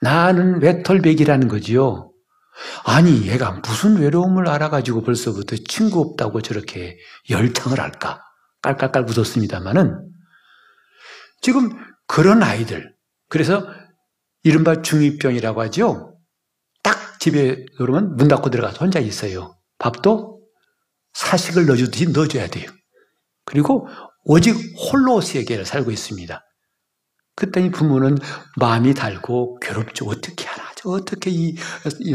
나는 0.00 0.60
외톨백이라는 0.60 1.46
거지요. 1.46 2.12
아니, 2.84 3.28
얘가 3.28 3.60
무슨 3.64 3.98
외로움을 3.98 4.48
알아가지고 4.48 5.02
벌써부터 5.02 5.56
친구 5.68 6.00
없다고 6.00 6.42
저렇게 6.42 6.98
열창을 7.30 7.80
할까? 7.80 8.20
깔깔깔 8.62 9.04
웃었습니다만은 9.08 10.10
지금 11.40 11.70
그런 12.08 12.42
아이들, 12.42 12.92
그래서 13.28 13.64
이른바 14.42 14.74
중2병이라고 14.74 15.58
하죠. 15.58 16.18
딱 16.82 17.20
집에 17.20 17.64
들어오면 17.76 18.16
문 18.16 18.26
닫고 18.26 18.50
들어가서 18.50 18.78
혼자 18.80 18.98
있어요. 18.98 19.56
밥도 19.78 20.37
사식을 21.12 21.66
넣어주듯이 21.66 22.10
넣어줘야 22.10 22.48
돼요. 22.48 22.70
그리고 23.44 23.88
오직 24.24 24.54
홀로 24.76 25.20
세계를 25.20 25.64
살고 25.64 25.90
있습니다. 25.90 26.44
그랬더니 27.34 27.70
부모는 27.70 28.18
마음이 28.56 28.94
달고 28.94 29.60
괴롭죠. 29.60 30.06
어떻게 30.06 30.44
하나, 30.46 30.68
어떻게 30.84 31.30
이 31.30 31.56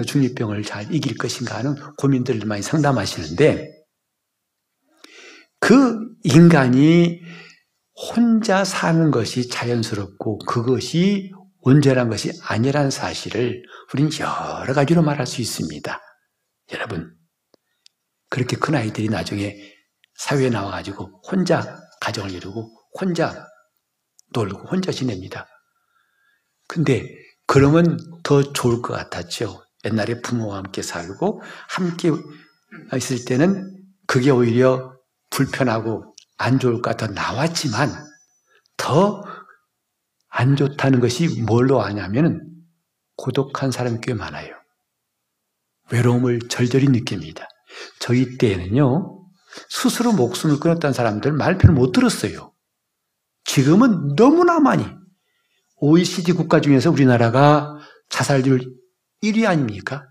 중이병을 0.05 0.63
잘 0.63 0.93
이길 0.93 1.17
것인가 1.17 1.57
하는 1.57 1.75
고민들을 1.97 2.45
많이 2.45 2.62
상담하시는데 2.62 3.69
그 5.59 5.97
인간이 6.23 7.21
혼자 7.95 8.65
사는 8.65 9.12
것이 9.12 9.50
자연스럽고 9.50 10.39
그것이 10.39 11.31
온전한 11.62 12.09
것이 12.09 12.31
아니라는 12.43 12.91
사실을 12.91 13.63
우리는 13.93 14.12
여러 14.19 14.73
가지로 14.73 15.01
말할 15.01 15.25
수 15.25 15.41
있습니다. 15.41 16.01
여러분, 16.73 17.15
그렇게 18.33 18.57
큰 18.57 18.73
아이들이 18.73 19.09
나중에 19.09 19.55
사회에 20.15 20.49
나와가지고 20.49 21.21
혼자 21.29 21.79
가정을 22.01 22.31
이루고 22.31 22.75
혼자 22.99 23.47
놀고 24.33 24.69
혼자 24.69 24.91
지냅니다. 24.91 25.45
근데 26.67 27.07
그러면 27.45 27.99
더 28.23 28.41
좋을 28.41 28.81
것 28.81 28.93
같았죠. 28.93 29.63
옛날에 29.85 30.19
부모와 30.21 30.57
함께 30.57 30.81
살고 30.81 31.43
함께 31.69 32.09
있을 32.97 33.23
때는 33.25 33.71
그게 34.07 34.31
오히려 34.31 34.97
불편하고 35.29 36.15
안 36.37 36.57
좋을 36.57 36.81
것 36.81 36.97
같아 36.97 37.05
나왔지만 37.13 37.91
더 38.77 39.21
안 40.35 40.55
좋다는 40.55 40.99
것이 40.99 41.43
뭘로 41.43 41.83
아냐면 41.83 42.41
고독한 43.17 43.69
사람이 43.69 43.99
꽤 44.01 44.15
많아요. 44.15 44.55
외로움을 45.91 46.39
절절히 46.49 46.87
느낍니다. 46.87 47.47
저희 47.99 48.37
때에는요, 48.37 49.25
스스로 49.69 50.13
목숨을 50.13 50.59
끊었다는 50.59 50.93
사람들 50.93 51.33
말표를 51.33 51.75
못 51.75 51.91
들었어요. 51.91 52.53
지금은 53.45 54.15
너무나 54.15 54.59
많이 54.59 54.85
OECD 55.77 56.33
국가 56.33 56.61
중에서 56.61 56.91
우리나라가 56.91 57.77
자살률 58.09 58.61
1위 59.21 59.45
아닙니까? 59.47 60.07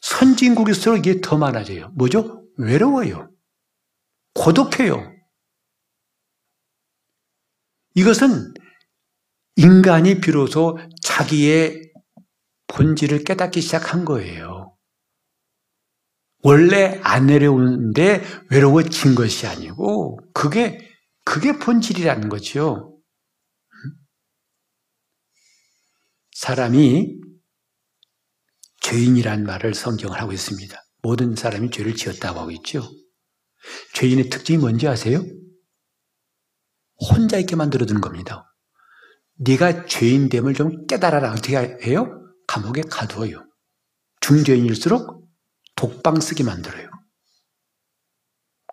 선진국일수록 0.00 0.98
이게 0.98 1.20
더 1.20 1.38
많아져요. 1.38 1.90
뭐죠? 1.94 2.44
외로워요. 2.58 3.30
고독해요. 4.34 5.12
이것은 7.94 8.52
인간이 9.56 10.20
비로소 10.20 10.78
자기의 11.02 11.92
본질을 12.68 13.24
깨닫기 13.24 13.60
시작한 13.60 14.04
거예요. 14.04 14.71
원래 16.42 17.00
안 17.02 17.26
내려오는데 17.26 18.22
외로워진 18.50 19.14
것이 19.14 19.46
아니고 19.46 20.18
그게 20.34 20.78
그게 21.24 21.58
본질이라는 21.58 22.28
거죠. 22.28 23.00
사람이 26.32 27.20
죄인이란 28.80 29.44
말을 29.44 29.74
성경을 29.74 30.20
하고 30.20 30.32
있습니다. 30.32 30.76
모든 31.02 31.36
사람이 31.36 31.70
죄를 31.70 31.94
지었다고 31.94 32.40
하고 32.40 32.50
있죠. 32.50 32.82
죄인의 33.94 34.28
특징이 34.28 34.58
뭔지 34.58 34.88
아세요? 34.88 35.24
혼자 36.96 37.38
있게 37.38 37.54
만들어두는 37.54 38.00
겁니다. 38.00 38.52
네가 39.36 39.86
죄인됨을 39.86 40.54
좀 40.54 40.86
깨달아라. 40.86 41.32
어떻게 41.32 41.56
해요? 41.56 42.06
감옥에 42.48 42.82
가두어요. 42.82 43.44
중죄인일수록 44.20 45.21
독방 45.76 46.20
쓰게 46.20 46.44
만들어요. 46.44 46.88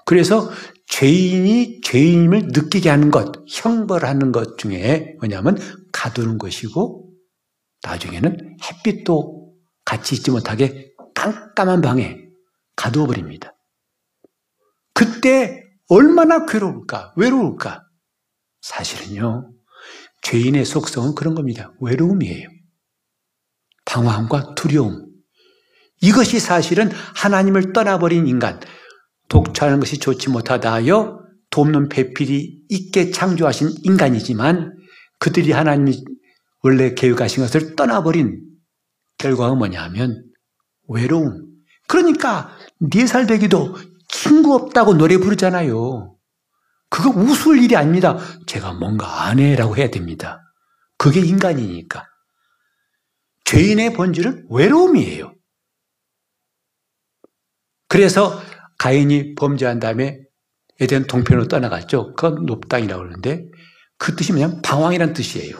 그래서 0.05 0.49
죄인이 0.87 1.81
죄인임을 1.81 2.47
느끼게 2.47 2.89
하는 2.89 3.11
것, 3.11 3.31
형벌하는 3.47 4.31
것 4.31 4.57
중에 4.57 5.15
뭐냐면 5.19 5.57
가두는 5.91 6.37
것이고 6.39 7.13
나중에는 7.83 8.57
햇빛도 8.61 9.53
같이 9.85 10.15
있지 10.15 10.31
못하게 10.31 10.93
깜깜한 11.13 11.81
방에 11.81 12.17
가두어 12.75 13.05
버립니다. 13.05 13.55
그때 14.93 15.63
얼마나 15.89 16.45
괴로울까? 16.45 17.13
외로울까? 17.15 17.83
사실은요. 18.61 19.51
죄인의 20.21 20.65
속성은 20.65 21.15
그런 21.15 21.35
겁니다. 21.35 21.71
외로움이에요. 21.81 22.49
방황과 23.85 24.55
두려움. 24.55 25.08
이것이 26.01 26.39
사실은 26.39 26.91
하나님을 27.15 27.73
떠나버린 27.73 28.27
인간, 28.27 28.59
독처하는 29.27 29.79
것이 29.79 29.97
좋지 29.97 30.29
못하다 30.29 30.71
하여 30.73 31.19
돕는 31.51 31.89
배필이 31.89 32.63
있게 32.69 33.11
창조하신 33.11 33.69
인간이지만 33.83 34.73
그들이 35.19 35.51
하나님이 35.51 36.03
원래 36.63 36.93
계획하신 36.93 37.43
것을 37.43 37.75
떠나버린 37.75 38.41
결과가 39.17 39.55
뭐냐 39.55 39.81
하면 39.83 40.23
외로움. 40.87 41.45
그러니까 41.87 42.55
네 42.79 43.05
살 43.05 43.27
되기도 43.27 43.75
친구 44.07 44.53
없다고 44.55 44.93
노래 44.95 45.17
부르잖아요. 45.17 46.15
그거 46.89 47.09
웃을 47.09 47.61
일이 47.61 47.75
아닙니다. 47.75 48.17
제가 48.47 48.73
뭔가 48.73 49.25
안 49.25 49.39
해라고 49.39 49.77
해야 49.77 49.89
됩니다. 49.89 50.41
그게 50.97 51.19
인간이니까. 51.19 52.05
죄인의 53.45 53.93
본질은 53.93 54.47
외로움이에요. 54.49 55.33
그래서 57.89 58.39
가인이 58.77 59.35
범죄한 59.35 59.79
다음에 59.79 60.19
에덴 60.79 61.07
동편으로 61.07 61.47
떠나갔죠. 61.47 62.13
그건 62.13 62.45
높당이라고 62.45 63.01
그러는데 63.01 63.45
그 63.97 64.15
뜻이 64.15 64.31
뭐냐면 64.31 64.61
방황이란 64.61 65.13
뜻이에요. 65.13 65.57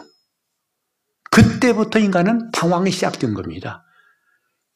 그때부터 1.30 1.98
인간은 1.98 2.50
방황이 2.52 2.90
시작된 2.90 3.34
겁니다. 3.34 3.84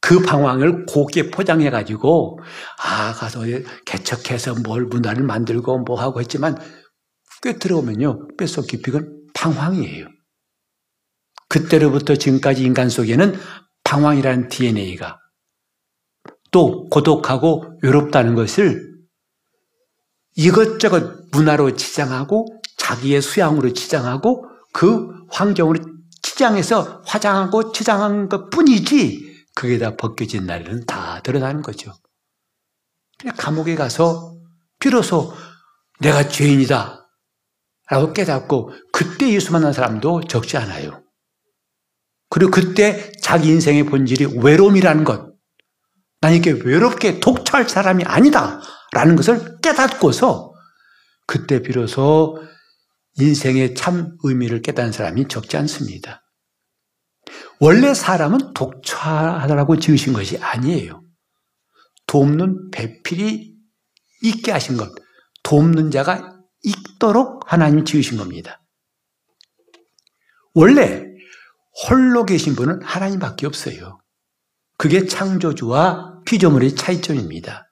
그 0.00 0.20
방황을 0.20 0.84
곱게 0.84 1.30
포장해가지고, 1.30 2.38
아, 2.82 3.12
가서 3.14 3.40
개척해서 3.86 4.54
뭘 4.62 4.84
문화를 4.84 5.24
만들고 5.24 5.78
뭐 5.78 5.98
하고 5.98 6.20
했지만, 6.20 6.58
꽤 7.42 7.58
들어오면요, 7.58 8.28
뼛속 8.36 8.66
깊이 8.66 8.90
건 8.90 9.10
방황이에요. 9.32 10.06
그때로부터 11.48 12.16
지금까지 12.16 12.64
인간 12.64 12.90
속에는 12.90 13.34
방황이라는 13.84 14.48
DNA가 14.48 15.18
또 16.54 16.88
고독하고 16.88 17.64
외롭다는 17.82 18.36
것을 18.36 18.94
이것저것 20.36 21.28
문화로 21.32 21.74
치장하고 21.74 22.46
자기의 22.76 23.22
수양으로 23.22 23.72
치장하고 23.72 24.46
그 24.72 25.08
환경으로 25.32 25.80
치장해서 26.22 27.02
화장하고 27.06 27.72
치장한 27.72 28.28
것 28.28 28.50
뿐이지 28.50 29.46
그게 29.56 29.78
다 29.78 29.96
벗겨진 29.96 30.46
날에는 30.46 30.86
다 30.86 31.20
드러나는 31.24 31.60
거죠. 31.60 31.92
감옥에 33.36 33.74
가서 33.74 34.36
비로소 34.78 35.34
내가 35.98 36.28
죄인이다 36.28 37.08
라고 37.90 38.12
깨닫고 38.12 38.70
그때 38.92 39.28
예수 39.32 39.50
만난 39.50 39.72
사람도 39.72 40.22
적지 40.28 40.56
않아요. 40.56 41.02
그리고 42.30 42.52
그때 42.52 43.10
자기 43.22 43.48
인생의 43.48 43.86
본질이 43.86 44.38
외로움이라는 44.40 45.02
것, 45.02 45.33
난 46.24 46.32
이렇게 46.32 46.52
외롭게 46.52 47.20
독처할 47.20 47.68
사람이 47.68 48.04
아니다 48.04 48.58
라는 48.92 49.14
것을 49.14 49.60
깨닫고서 49.60 50.54
그때 51.26 51.60
비로소 51.60 52.42
인생의 53.18 53.74
참 53.74 54.16
의미를 54.22 54.62
깨닫는 54.62 54.90
사람이 54.90 55.28
적지 55.28 55.58
않습니다. 55.58 56.22
원래 57.60 57.92
사람은 57.92 58.54
독처하라고 58.54 59.78
지으신 59.78 60.14
것이 60.14 60.38
아니에요. 60.38 61.02
돕는 62.06 62.70
배필이 62.70 63.54
있게 64.22 64.50
하신 64.50 64.78
것, 64.78 64.94
돕는 65.42 65.90
자가 65.90 66.38
있도록 66.62 67.52
하나님 67.52 67.84
지으신 67.84 68.16
겁니다. 68.16 68.62
원래 70.54 71.04
홀로 71.86 72.24
계신 72.24 72.56
분은 72.56 72.80
하나님밖에 72.82 73.46
없어요. 73.46 74.00
그게 74.78 75.06
창조주와 75.06 76.13
피조물의 76.24 76.74
차이점입니다. 76.74 77.68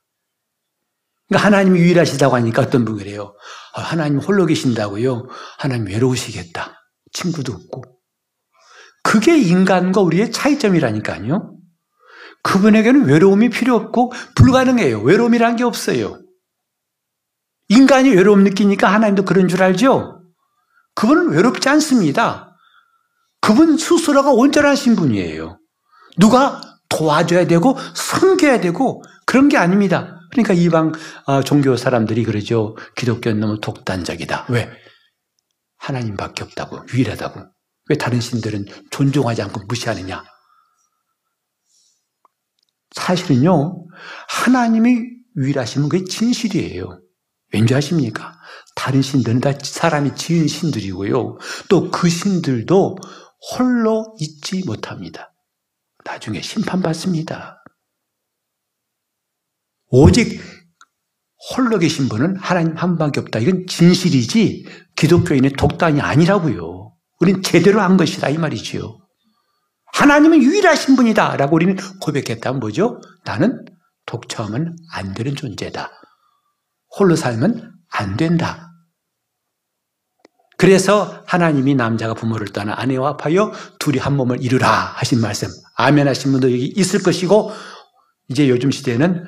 그러니까 1.28 1.46
하나님이 1.46 1.80
유일하시다고 1.80 2.36
하니까 2.36 2.62
어떤 2.62 2.84
분이 2.84 2.98
그래요. 2.98 3.34
아, 3.74 3.80
하나님 3.80 4.18
홀로 4.18 4.46
계신다고요? 4.46 5.28
하나님 5.58 5.86
외로우시겠다. 5.86 6.78
친구도 7.12 7.52
없고. 7.52 7.82
그게 9.02 9.38
인간과 9.38 10.00
우리의 10.00 10.30
차이점이라니까요. 10.30 11.56
그분에게는 12.42 13.06
외로움이 13.06 13.50
필요 13.50 13.76
없고 13.76 14.12
불가능해요. 14.34 15.00
외로움이란 15.00 15.56
게 15.56 15.64
없어요. 15.64 16.20
인간이 17.68 18.10
외로움 18.10 18.44
느끼니까 18.44 18.92
하나님도 18.92 19.24
그런 19.24 19.48
줄 19.48 19.62
알죠? 19.62 20.20
그분은 20.94 21.30
외롭지 21.30 21.68
않습니다. 21.70 22.56
그분 23.40 23.78
스스로가 23.78 24.32
온전하신 24.32 24.96
분이에요. 24.96 25.58
누가 26.18 26.60
도와줘야 26.92 27.46
되고 27.46 27.76
섬겨야 27.94 28.61
되고 28.61 29.02
그런 29.26 29.48
게 29.48 29.57
아닙니다. 29.57 30.20
그러니까 30.31 30.55
이방 30.55 30.92
아, 31.26 31.42
종교 31.42 31.76
사람들이 31.76 32.24
그러죠. 32.24 32.76
기독교는 32.96 33.40
너무 33.40 33.61
독단적이다. 33.61 34.46
왜? 34.50 34.70
하나님밖에 35.78 36.44
없다고 36.44 36.81
유일하다고. 36.92 37.40
왜 37.88 37.96
다른 37.96 38.20
신들은 38.20 38.66
존중하지 38.90 39.42
않고 39.42 39.62
무시하느냐? 39.68 40.22
사실은요, 42.94 43.87
하나님이 44.28 45.00
유일하시면 45.37 45.88
그게 45.88 46.05
진실이에요. 46.05 47.00
왠지 47.52 47.74
아십니까? 47.74 48.35
다른 48.76 49.02
신들은 49.02 49.40
다 49.40 49.52
사람이 49.61 50.14
지은 50.14 50.46
신들이고요. 50.46 51.38
또 51.68 51.90
그 51.90 52.09
신들도 52.09 52.96
홀로 53.59 54.14
있지 54.20 54.62
못합니다. 54.64 55.32
나중에 56.04 56.40
심판받습니다. 56.40 57.62
오직 59.88 60.40
홀로 61.50 61.78
계신 61.78 62.08
분은 62.08 62.36
하나님 62.36 62.76
한 62.76 62.90
분밖에 62.90 63.20
없다. 63.20 63.40
이건 63.40 63.66
진실이지 63.66 64.66
기독교인의 64.96 65.52
독단이 65.52 66.00
아니라고요. 66.00 66.94
우리는 67.20 67.42
제대로 67.42 67.80
한 67.80 67.96
것이다 67.96 68.28
이 68.28 68.38
말이지요. 68.38 68.98
하나님은 69.92 70.42
유일하신 70.42 70.96
분이다 70.96 71.36
라고 71.36 71.56
우리는 71.56 71.76
고백했다면 72.00 72.60
뭐죠? 72.60 73.00
나는 73.24 73.64
독처하면 74.06 74.76
안 74.92 75.14
되는 75.14 75.36
존재다. 75.36 75.90
홀로 76.98 77.16
살면 77.16 77.72
안 77.90 78.16
된다. 78.16 78.70
그래서 80.56 81.24
하나님이 81.26 81.74
남자가 81.74 82.14
부모를 82.14 82.48
떠나 82.48 82.74
아내와 82.76 83.16
합하여 83.18 83.52
둘이 83.78 83.98
한 83.98 84.16
몸을 84.16 84.42
이루라 84.42 84.68
하신 84.68 85.20
말씀. 85.20 85.48
아멘 85.74 86.08
하신 86.08 86.32
분도 86.32 86.52
여기 86.52 86.72
있을 86.76 87.02
것이고 87.02 87.50
이제 88.28 88.48
요즘 88.48 88.70
시대는 88.70 89.24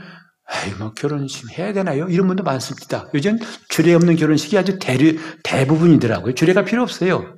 에이, 0.67 0.75
뭐 0.75 0.93
결혼식 0.93 1.59
해야 1.59 1.73
되나요? 1.73 2.07
이런 2.09 2.27
분도 2.27 2.43
많습니다. 2.43 3.09
요즘 3.15 3.39
주례 3.69 3.95
없는 3.95 4.17
결혼식이 4.17 4.59
아주 4.59 4.79
대류, 4.79 5.19
대부분이더라고요. 5.43 6.35
주례가 6.35 6.65
필요 6.65 6.83
없어요. 6.83 7.35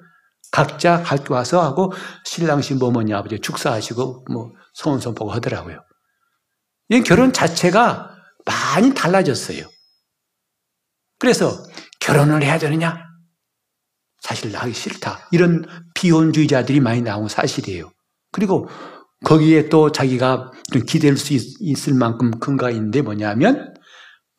각자 0.50 1.02
갖고 1.02 1.34
와서 1.34 1.62
하고 1.62 1.92
신랑 2.24 2.62
신부 2.62 2.86
어머니 2.86 3.12
아버지 3.14 3.38
축사하시고 3.40 4.26
뭐 4.32 4.52
소원 4.74 5.00
선포고 5.00 5.30
하더라고요. 5.32 5.80
이 6.88 7.02
결혼 7.02 7.32
자체가 7.32 8.10
많이 8.44 8.94
달라졌어요. 8.94 9.66
그래서 11.18 11.52
결혼을 12.00 12.42
해야 12.42 12.58
되느냐? 12.58 13.04
사실 14.20 14.52
나기 14.52 14.72
싫다. 14.72 15.28
이런 15.30 15.64
비혼주의자들이 15.94 16.80
많이 16.80 17.02
나온 17.02 17.28
사실이에요. 17.28 17.90
그리고 18.32 18.68
거기에 19.26 19.68
또 19.68 19.90
자기가 19.90 20.52
기댈 20.86 21.16
수 21.16 21.34
있, 21.34 21.88
을 21.88 21.94
만큼 21.94 22.38
근거가 22.38 22.70
있는데 22.70 23.02
뭐냐면 23.02 23.74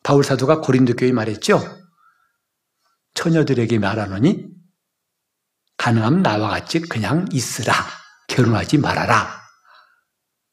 바울 0.02 0.24
사도가 0.24 0.62
고린도 0.62 0.94
교회 0.94 1.12
말했죠. 1.12 1.60
처녀들에게 3.12 3.78
말하노니 3.78 4.46
가능하면 5.76 6.22
나와 6.22 6.48
같이 6.48 6.80
그냥 6.80 7.26
있으라. 7.32 7.74
결혼하지 8.28 8.78
말아라. 8.78 9.28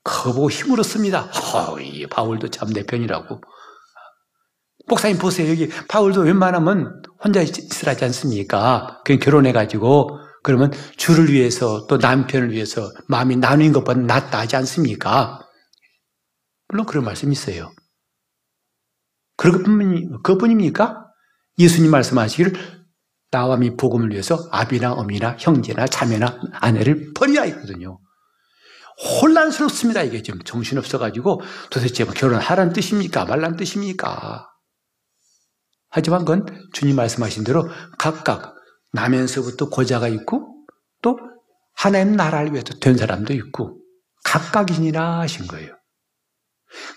그거 0.04 0.34
보고 0.34 0.50
힘으로 0.52 0.84
씁니다. 0.84 1.22
허이, 1.22 2.06
바울도 2.08 2.50
참 2.50 2.74
내 2.74 2.84
편이라고. 2.84 3.40
목사님 4.88 5.18
보세요. 5.18 5.50
여기 5.50 5.70
바울도 5.88 6.22
웬만하면 6.22 7.04
혼자 7.24 7.42
있으라지 7.42 8.04
않습니까? 8.04 9.02
그냥 9.06 9.20
결혼해가지고 9.22 10.25
그러면 10.46 10.72
주를 10.96 11.34
위해서 11.34 11.88
또 11.88 11.98
남편을 11.98 12.52
위해서 12.52 12.92
마음이 13.08 13.38
나누는 13.38 13.74
것보다 13.74 14.00
낫다 14.00 14.38
하지 14.42 14.56
않습니까? 14.58 15.40
물론 16.68 16.86
그런 16.86 17.04
말씀이 17.04 17.32
있어요. 17.32 17.72
그것뿐, 19.38 20.22
그것뿐 20.22 20.52
입니까? 20.52 21.04
예수님 21.58 21.90
말씀하시기를 21.90 22.54
나와 23.32 23.58
미 23.58 23.76
복음을 23.76 24.12
위해서 24.12 24.38
아비나 24.52 24.94
어미나 24.94 25.36
형제나 25.40 25.88
자매나 25.88 26.40
아내를 26.54 27.14
버려야 27.16 27.42
했거든요. 27.42 27.98
혼란스럽습니다. 29.22 30.04
이게 30.04 30.22
지금 30.22 30.40
정신없어가지고 30.44 31.42
도대체 31.72 32.04
뭐 32.04 32.14
결혼하라는 32.14 32.72
뜻입니까? 32.72 33.26
말란 33.26 33.56
뜻입니까? 33.56 34.48
하지만 35.90 36.20
그건 36.20 36.46
주님 36.72 36.98
말씀하신 36.98 37.46
대로 37.46 37.68
각각 37.98 38.55
나면서부터 38.96 39.70
고자가 39.70 40.08
있고 40.08 40.66
또 41.02 41.20
하나님 41.74 42.16
나라를 42.16 42.54
위해서 42.54 42.74
된 42.80 42.98
사람도 42.98 43.34
있고 43.34 43.80
각각이니라 44.24 45.20
하신 45.20 45.48
거예요. 45.48 45.76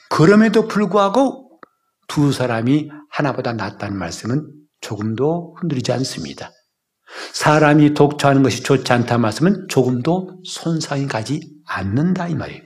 그럼에도 0.08 0.66
불구하고 0.66 1.60
두 2.06 2.32
사람이 2.32 2.90
하나보다 3.10 3.52
낫다는 3.52 3.98
말씀은 3.98 4.50
조금도 4.80 5.56
흔들리지 5.60 5.92
않습니다. 5.92 6.50
사람이 7.32 7.94
독처하는 7.94 8.42
것이 8.42 8.62
좋지 8.62 8.92
않다 8.92 9.18
말씀은 9.18 9.66
조금도 9.68 10.42
손상이 10.44 11.06
가지 11.06 11.40
않는다 11.66 12.28
이 12.28 12.34
말이에요. 12.34 12.62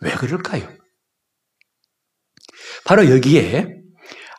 왜 0.00 0.10
그럴까요? 0.12 0.68
바로 2.84 3.08
여기에 3.10 3.82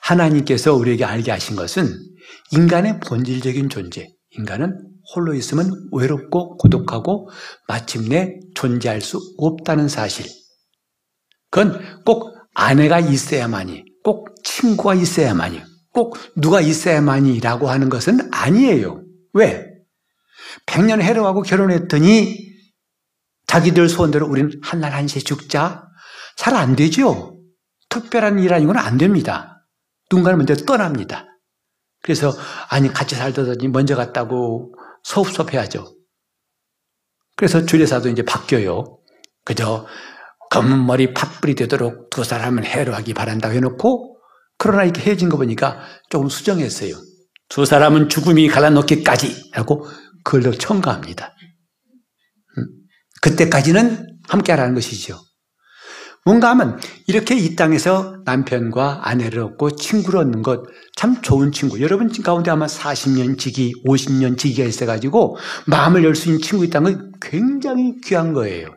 하나님께서 0.01 0.73
우리에게 0.73 1.05
알게 1.05 1.31
하신 1.31 1.55
것은 1.55 2.12
인간의 2.51 2.99
본질적인 2.99 3.69
존재, 3.69 4.09
인간은 4.31 4.77
홀로 5.15 5.33
있으면 5.33 5.71
외롭고 5.91 6.57
고독하고 6.57 7.29
마침내 7.67 8.39
존재할 8.55 9.01
수 9.01 9.19
없다는 9.37 9.87
사실. 9.89 10.25
그건 11.49 11.79
꼭 12.05 12.35
아내가 12.53 12.99
있어야만이, 12.99 13.85
꼭 14.03 14.29
친구가 14.43 14.95
있어야만이, 14.95 15.61
꼭 15.91 16.17
누가 16.35 16.61
있어야만이라고 16.61 17.69
하는 17.69 17.89
것은 17.89 18.29
아니에요. 18.31 19.03
왜? 19.33 19.67
백년 20.65 21.01
해로하고 21.01 21.41
결혼했더니 21.41 22.53
자기들 23.47 23.89
소원대로 23.89 24.27
우리는 24.27 24.51
한날 24.63 24.93
한시에 24.93 25.21
죽자? 25.21 25.87
잘 26.37 26.55
안 26.55 26.75
되죠? 26.75 27.39
특별한 27.89 28.39
일 28.39 28.53
아니고는 28.53 28.79
안 28.79 28.97
됩니다. 28.97 29.63
누군가는 30.09 30.37
먼저 30.37 30.55
떠납니다. 30.55 31.27
그래서 32.03 32.31
아니 32.69 32.89
같이 32.89 33.15
살더니 33.15 33.69
먼저 33.69 33.95
갔다고 33.95 34.75
섭섭해야죠. 35.03 35.95
그래서 37.35 37.65
주례사도 37.65 38.09
이제 38.09 38.21
바뀌어요. 38.23 38.99
그저 39.45 39.87
검은 40.51 40.85
머리 40.85 41.13
팥불이 41.13 41.55
되도록 41.55 42.09
두 42.11 42.23
사람을 42.23 42.65
해로하기 42.65 43.13
바란다고 43.15 43.55
해놓고 43.55 44.19
그러나 44.57 44.83
이렇게 44.83 45.01
헤어진 45.01 45.29
거 45.29 45.37
보니까 45.37 45.81
조금 46.09 46.29
수정했어요. 46.29 46.93
두 47.49 47.65
사람은 47.65 48.09
죽음이 48.09 48.47
갈라놓기까지 48.49 49.51
하고 49.53 49.87
그걸 50.23 50.57
첨가합니다. 50.57 51.33
음? 52.57 52.67
그때까지는 53.21 54.19
함께하라는 54.27 54.75
것이죠. 54.75 55.19
뭔가 56.25 56.49
하면 56.51 56.79
이렇게 57.07 57.35
이 57.35 57.55
땅에서 57.55 58.17
남편과 58.25 59.01
아내를 59.03 59.39
얻고 59.43 59.75
친구를 59.75 60.19
얻는 60.21 60.41
것 60.41 60.63
참 60.95 61.21
좋은 61.21 61.51
친구. 61.51 61.81
여러분 61.81 62.09
가운데 62.23 62.51
아마 62.51 62.65
40년 62.67 63.37
지기, 63.37 63.73
50년 63.85 64.37
지기가 64.37 64.67
있어가지고 64.67 65.37
마음을 65.67 66.03
열 66.03 66.15
수 66.15 66.29
있는 66.29 66.41
친구 66.41 66.65
있다는 66.65 66.93
건 66.93 67.11
굉장히 67.21 67.99
귀한 68.03 68.33
거예요. 68.33 68.75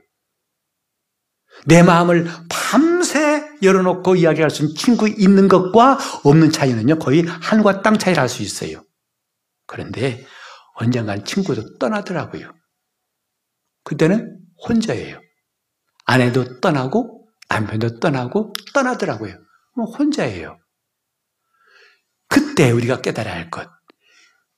내 1.67 1.83
마음을 1.83 2.27
밤새 2.49 3.45
열어놓고 3.63 4.17
이야기할 4.17 4.51
수 4.51 4.63
있는 4.63 4.77
친구 4.77 5.09
있는 5.09 5.49
것과 5.49 5.99
없는 6.25 6.51
차이는요, 6.53 6.99
거의 6.99 7.23
하늘과 7.23 7.83
땅 7.83 7.99
차이를 7.99 8.21
할 8.21 8.29
수 8.29 8.43
있어요. 8.43 8.83
그런데 9.67 10.25
언젠간 10.77 11.25
친구도 11.25 11.79
떠나더라고요. 11.79 12.53
그때는 13.85 14.39
혼자예요. 14.69 15.21
아내도 16.05 16.61
떠나고 16.61 17.16
남편도 17.49 18.01
떠나고 18.01 18.53
떠나더라고요. 18.75 19.37
뭐 19.77 19.87
혼자예요. 19.87 20.59
그때 22.29 22.71
우리가 22.71 23.01
깨달아야 23.01 23.35
할 23.35 23.51
것. 23.51 23.69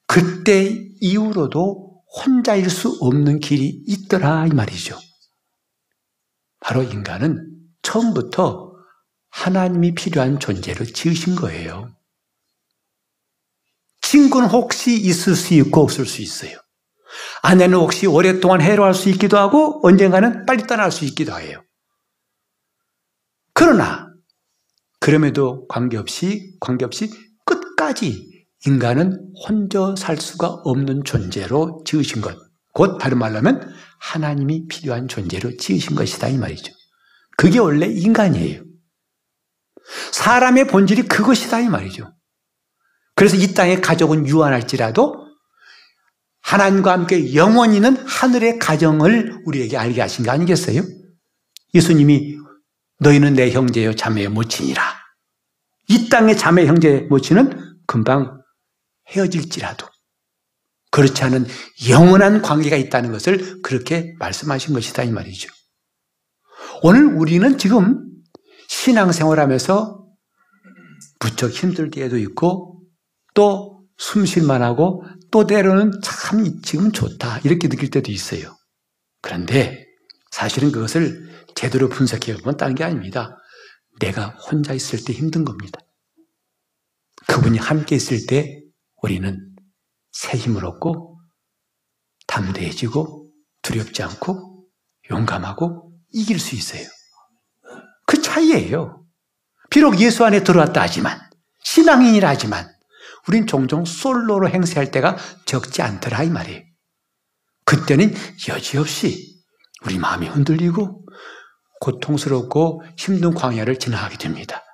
그때 0.06 0.70
이후로도 1.00 2.02
혼자일 2.24 2.70
수 2.70 2.96
없는 3.00 3.40
길이 3.40 3.82
있더라 3.86 4.46
이 4.46 4.50
말이죠. 4.50 4.98
바로 6.60 6.82
인간은 6.82 7.46
처음부터 7.82 8.72
하나님이 9.30 9.94
필요한 9.94 10.40
존재로 10.40 10.84
지으신 10.86 11.36
거예요. 11.36 11.94
친구는 14.00 14.48
혹시 14.48 14.94
있을 14.94 15.36
수 15.36 15.54
있고 15.54 15.82
없을 15.82 16.06
수 16.06 16.22
있어요. 16.22 16.58
아내는 17.42 17.78
혹시 17.78 18.06
오랫동안 18.06 18.60
해로할 18.60 18.94
수 18.94 19.10
있기도 19.10 19.36
하고 19.36 19.80
언젠가는 19.86 20.46
빨리 20.46 20.66
떠날 20.66 20.90
수 20.90 21.04
있기도 21.04 21.38
해요. 21.38 21.62
그러나 23.58 24.08
그럼에도 25.00 25.66
관계없이 25.66 26.56
관계없이 26.60 27.10
끝까지 27.44 28.46
인간은 28.66 29.32
혼자 29.48 29.96
살 29.98 30.16
수가 30.16 30.46
없는 30.46 31.02
존재로 31.02 31.82
지으신 31.84 32.20
것. 32.20 32.38
곧 32.72 32.98
다른 32.98 33.18
말로 33.18 33.38
하면 33.38 33.68
하나님이 33.98 34.68
필요한 34.68 35.08
존재로 35.08 35.56
지으신 35.56 35.96
것이다 35.96 36.28
이 36.28 36.38
말이죠. 36.38 36.72
그게 37.36 37.58
원래 37.58 37.86
인간이에요. 37.86 38.62
사람의 40.12 40.68
본질이 40.68 41.02
그것이다 41.08 41.58
이 41.58 41.68
말이죠. 41.68 42.12
그래서 43.16 43.36
이 43.36 43.54
땅의 43.54 43.80
가족은 43.80 44.28
유한할지라도 44.28 45.26
하나님과 46.42 46.92
함께 46.92 47.34
영원히는 47.34 47.96
하늘의 48.06 48.60
가정을 48.60 49.42
우리에게 49.46 49.76
알게 49.76 50.00
하신 50.00 50.24
거 50.24 50.30
아니겠어요? 50.30 50.82
예수님이 51.74 52.38
너희는 52.98 53.34
내 53.34 53.50
형제요 53.50 53.94
자매요 53.94 54.30
모친이라. 54.30 54.82
이 55.88 56.08
땅의 56.08 56.36
자매 56.36 56.66
형제 56.66 57.06
모친은 57.08 57.78
금방 57.86 58.42
헤어질지라도 59.08 59.86
그렇지 60.90 61.22
않은 61.24 61.46
영원한 61.88 62.42
관계가 62.42 62.76
있다는 62.76 63.12
것을 63.12 63.62
그렇게 63.62 64.14
말씀하신 64.18 64.74
것이다 64.74 65.04
이 65.04 65.10
말이죠. 65.10 65.50
오늘 66.82 67.04
우리는 67.04 67.56
지금 67.58 68.04
신앙생활하면서 68.68 70.06
부쩍 71.20 71.50
힘들 71.50 71.90
때도 71.90 72.18
있고 72.18 72.82
또 73.34 73.84
숨쉴만 73.96 74.62
하고 74.62 75.04
또 75.30 75.46
때로는 75.46 75.92
참 76.02 76.60
지금 76.62 76.92
좋다 76.92 77.40
이렇게 77.44 77.68
느낄 77.68 77.90
때도 77.90 78.12
있어요. 78.12 78.56
그런데 79.22 79.86
사실은 80.30 80.70
그것을 80.70 81.28
제대로 81.58 81.88
분석해 81.88 82.36
보면 82.36 82.56
딴게 82.56 82.84
아닙니다. 82.84 83.36
내가 83.98 84.28
혼자 84.28 84.74
있을 84.74 85.04
때 85.04 85.12
힘든 85.12 85.44
겁니다. 85.44 85.80
그분이 87.26 87.58
함께 87.58 87.96
있을 87.96 88.26
때 88.26 88.62
우리는 89.02 89.56
새 90.12 90.38
힘을 90.38 90.64
얻고 90.64 91.20
담대해지고 92.28 93.32
두렵지 93.62 94.04
않고 94.04 94.68
용감하고 95.10 95.94
이길 96.12 96.38
수 96.38 96.54
있어요. 96.54 96.86
그 98.06 98.22
차이예요. 98.22 99.04
비록 99.68 100.00
예수 100.00 100.24
안에 100.24 100.44
들어왔다 100.44 100.80
하지만 100.80 101.18
신앙인이라 101.64 102.28
하지만 102.28 102.68
우린 103.26 103.48
종종 103.48 103.84
솔로로 103.84 104.48
행세할 104.48 104.92
때가 104.92 105.16
적지 105.44 105.82
않더라 105.82 106.22
이 106.22 106.30
말이에요. 106.30 106.62
그때는 107.64 108.14
여지없이 108.48 109.42
우리 109.84 109.98
마음이 109.98 110.28
흔들리고 110.28 111.04
고통스럽고 111.80 112.82
힘든 112.96 113.34
광야를 113.34 113.78
지나가게 113.78 114.16
됩니다. 114.18 114.64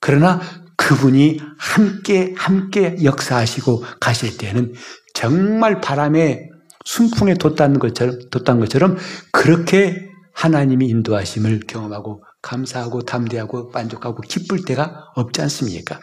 그러나 0.00 0.40
그분이 0.76 1.40
함께 1.58 2.34
함께 2.36 2.96
역사하시고 3.02 3.84
가실 4.00 4.38
때는 4.38 4.74
정말 5.14 5.80
바람에 5.80 6.48
순풍에 6.84 7.34
돋다는 7.34 7.78
것처럼 7.78 8.30
돋다는 8.30 8.60
것처럼 8.60 8.96
그렇게 9.32 10.08
하나님이 10.34 10.86
인도하심을 10.88 11.60
경험하고 11.66 12.22
감사하고 12.40 13.02
담대하고 13.02 13.70
만족하고 13.70 14.22
기쁠 14.22 14.64
때가 14.64 15.12
없지 15.16 15.42
않습니까? 15.42 16.00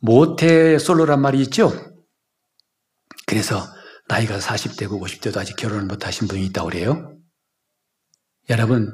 모태 0.00 0.78
솔로란 0.78 1.20
말이 1.20 1.40
있죠? 1.42 1.70
그래서 3.26 3.62
나이가 4.08 4.38
40대고 4.38 5.00
50대도 5.00 5.36
아직 5.36 5.56
결혼을 5.56 5.84
못 5.84 6.06
하신 6.06 6.28
분이 6.28 6.44
있다고 6.46 6.70
그래요. 6.70 7.14
여러분, 8.48 8.90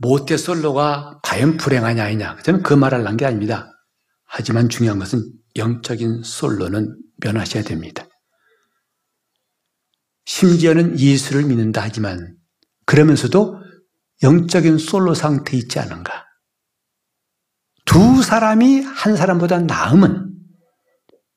모태 0.00 0.36
솔로가 0.36 1.20
과연 1.22 1.56
불행하냐 1.56 2.04
아니냐 2.04 2.36
저는 2.42 2.62
그 2.62 2.74
말을 2.74 3.06
한게 3.06 3.24
아닙니다. 3.24 3.70
하지만 4.24 4.68
중요한 4.68 4.98
것은 4.98 5.32
영적인 5.56 6.22
솔로는 6.24 6.96
면하셔야 7.18 7.62
됩니다. 7.62 8.06
심지어는 10.26 10.98
예수를 10.98 11.44
믿는다 11.44 11.82
하지만 11.82 12.36
그러면서도 12.86 13.60
영적인 14.22 14.78
솔로 14.78 15.14
상태에 15.14 15.58
있지 15.58 15.78
않은가. 15.78 16.24
두 17.84 18.22
사람이 18.22 18.80
한 18.80 19.16
사람보다 19.16 19.60
나음은 19.60 20.33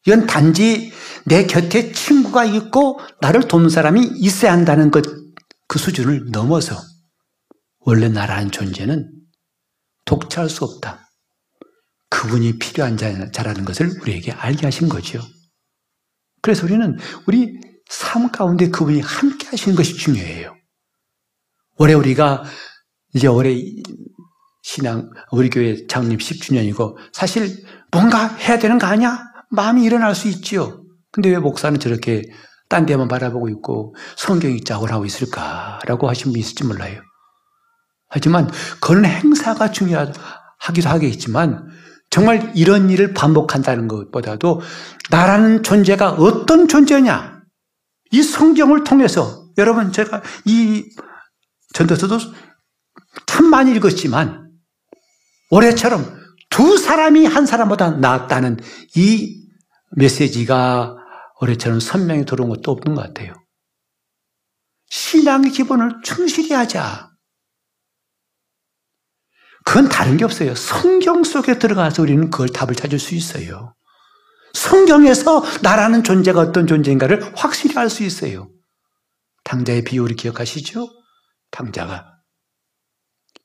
이건 0.07 0.25
단지 0.25 0.93
내 1.25 1.45
곁에 1.45 1.91
친구가 1.91 2.45
있고 2.45 2.99
나를 3.19 3.49
돕는 3.49 3.69
사람이 3.69 4.13
있어야 4.15 4.53
한다는 4.53 4.89
것, 4.89 5.03
그 5.67 5.77
수준을 5.77 6.31
넘어서 6.31 6.81
원래 7.79 8.07
나라는 8.07 8.49
존재는 8.49 9.11
독차할 10.05 10.49
수 10.49 10.63
없다. 10.63 11.09
그분이 12.09 12.57
필요한 12.57 12.95
자라는 12.95 13.65
것을 13.65 13.99
우리에게 14.01 14.31
알게 14.31 14.65
하신 14.65 14.87
거죠. 14.87 15.21
그래서 16.41 16.65
우리는 16.65 16.97
우리 17.25 17.59
삶 17.89 18.31
가운데 18.31 18.69
그분이 18.69 19.01
함께 19.01 19.47
하시는 19.47 19.75
것이 19.75 19.97
중요해요. 19.97 20.55
올해 21.79 21.93
우리가 21.93 22.45
이제 23.13 23.27
올해 23.27 23.61
신앙, 24.63 25.09
우리 25.31 25.49
교회 25.49 25.85
창립 25.87 26.19
10주년이고 26.19 26.95
사실 27.11 27.65
뭔가 27.91 28.27
해야 28.27 28.57
되는 28.57 28.77
거 28.77 28.87
아니야? 28.87 29.26
마음이 29.49 29.83
일어날 29.83 30.15
수 30.15 30.27
있지요. 30.27 30.83
근데 31.11 31.29
왜 31.29 31.37
목사는 31.37 31.79
저렇게 31.79 32.23
딴 32.69 32.85
데만 32.85 33.07
바라보고 33.07 33.49
있고 33.49 33.95
성경이 34.17 34.63
짝을 34.63 34.91
하고 34.91 35.05
있을까라고 35.05 36.09
하신 36.09 36.31
분이 36.31 36.39
있을지 36.39 36.65
몰라요. 36.65 37.01
하지만 38.09 38.49
그런 38.81 39.05
행사가 39.05 39.71
중요하기도 39.71 40.89
하겠지만 40.89 41.67
정말 42.09 42.51
이런 42.55 42.89
일을 42.89 43.13
반복한다는 43.13 43.87
것보다도 43.87 44.61
나라는 45.09 45.63
존재가 45.63 46.13
어떤 46.13 46.67
존재냐? 46.67 47.41
이 48.11 48.21
성경을 48.23 48.83
통해서 48.83 49.45
여러분 49.57 49.91
제가 49.91 50.21
이 50.45 50.85
전도서도 51.73 52.17
참 53.25 53.47
많이 53.47 53.73
읽었지만 53.75 54.49
올해처럼 55.49 56.16
두 56.57 56.75
사람이 56.75 57.27
한 57.27 57.45
사람보다 57.45 57.91
낫다는 57.91 58.57
이 58.95 59.47
메시지가 59.91 60.95
올해처럼 61.39 61.79
선명히 61.79 62.25
들어온 62.25 62.49
것도 62.49 62.71
없는 62.71 62.95
것 62.95 63.03
같아요. 63.03 63.35
신앙의 64.89 65.51
기본을 65.51 66.01
충실히 66.03 66.53
하자. 66.55 67.11
그건 69.65 69.87
다른 69.87 70.17
게 70.17 70.25
없어요. 70.25 70.55
성경 70.55 71.23
속에 71.23 71.59
들어가서 71.59 72.01
우리는 72.01 72.31
그걸 72.31 72.49
답을 72.49 72.73
찾을 72.73 72.97
수 72.97 73.13
있어요. 73.13 73.75
성경에서 74.55 75.43
나라는 75.61 76.03
존재가 76.03 76.39
어떤 76.39 76.65
존재인가를 76.65 77.37
확실히 77.37 77.77
알 77.77 77.91
수 77.91 78.01
있어요. 78.01 78.49
당자의 79.43 79.83
비유를 79.83 80.15
기억하시죠? 80.15 80.89
당자가 81.51 82.17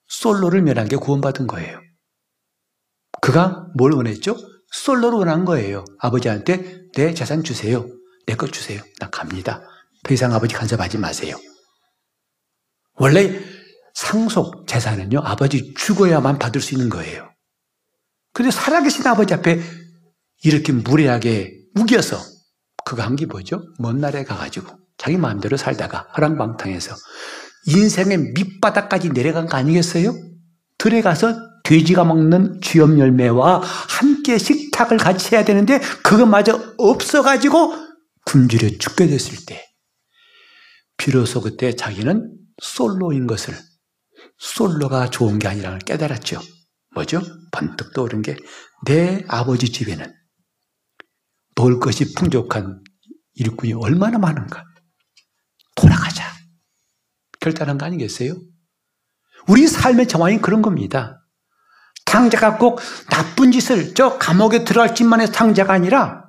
솔로를 0.06 0.62
멸한 0.62 0.88
게 0.88 0.96
구원받은 0.96 1.46
거예요. 1.46 1.91
그가 3.22 3.68
뭘 3.76 3.92
원했죠? 3.92 4.36
솔로를 4.72 5.18
원한 5.20 5.44
거예요. 5.44 5.84
아버지한테 6.00 6.82
내 6.94 7.14
재산 7.14 7.42
주세요. 7.44 7.86
내 8.26 8.34
것 8.34 8.52
주세요. 8.52 8.82
나 8.98 9.08
갑니다. 9.10 9.62
더 10.04 10.12
이상 10.14 10.34
아버지 10.34 10.54
간섭하지 10.54 10.98
마세요. 10.98 11.36
원래 12.96 13.40
상속 13.94 14.66
재산은요, 14.66 15.20
아버지 15.22 15.72
죽어야만 15.74 16.38
받을 16.38 16.60
수 16.60 16.74
있는 16.74 16.88
거예요. 16.88 17.30
근데 18.34 18.50
살아계신 18.50 19.06
아버지 19.06 19.34
앞에 19.34 19.60
이렇게 20.44 20.72
무례하게 20.72 21.52
우겨서 21.76 22.18
그가 22.84 23.04
한 23.04 23.16
게 23.16 23.26
뭐죠? 23.26 23.62
먼 23.78 23.98
나라에 24.00 24.24
가가지고 24.24 24.66
자기 24.98 25.16
마음대로 25.16 25.56
살다가 25.56 26.08
허랑방탕해서 26.16 26.94
인생의 27.66 28.32
밑바닥까지 28.34 29.10
내려간 29.10 29.46
거 29.46 29.56
아니겠어요? 29.56 30.12
들에 30.82 31.00
가서 31.00 31.32
돼지가 31.62 32.04
먹는 32.04 32.60
쥐염 32.60 32.98
열매와 32.98 33.60
함께 33.60 34.36
식탁을 34.36 34.96
같이 34.96 35.32
해야 35.34 35.44
되는데 35.44 35.78
그것마저 36.02 36.74
없어가지고 36.76 37.72
굶주려 38.26 38.78
죽게 38.78 39.06
됐을 39.06 39.46
때 39.46 39.64
비로소 40.96 41.40
그때 41.40 41.76
자기는 41.76 42.36
솔로인 42.60 43.28
것을 43.28 43.54
솔로가 44.38 45.08
좋은 45.08 45.38
게 45.38 45.46
아니라는 45.46 45.78
걸 45.78 45.84
깨달았죠. 45.86 46.40
뭐죠? 46.94 47.22
번뜩 47.52 47.92
떠오른 47.92 48.22
게 48.22 48.36
내 48.84 49.24
아버지 49.28 49.70
집에는 49.70 50.12
놀 51.54 51.78
것이 51.78 52.14
풍족한 52.14 52.82
일꾼이 53.34 53.74
얼마나 53.74 54.18
많은가. 54.18 54.64
돌아가자. 55.76 56.24
결단한 57.40 57.78
거 57.78 57.86
아니겠어요? 57.86 58.34
우리 59.48 59.66
삶의 59.66 60.08
정황이 60.08 60.38
그런 60.38 60.62
겁니다. 60.62 61.18
탕자가 62.04 62.58
꼭 62.58 62.80
나쁜 63.10 63.52
짓을 63.52 63.94
저 63.94 64.18
감옥에 64.18 64.64
들어갈 64.64 64.94
짓만 64.94 65.20
해서 65.20 65.32
탕자가 65.32 65.72
아니라 65.72 66.24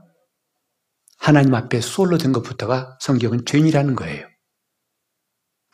하나님 1.17 1.55
앞에 1.55 1.81
솔로 1.81 2.17
된 2.17 2.31
것부터가 2.31 2.97
성경은 3.01 3.45
죄인이라는 3.45 3.95
거예요. 3.95 4.27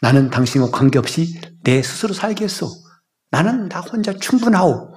나는 0.01 0.29
당신과 0.29 0.71
관계없이 0.71 1.39
내 1.63 1.81
스스로 1.81 2.13
살겠소. 2.13 2.69
나는 3.31 3.67
나 3.67 3.81
혼자 3.81 4.13
충분하오. 4.13 4.93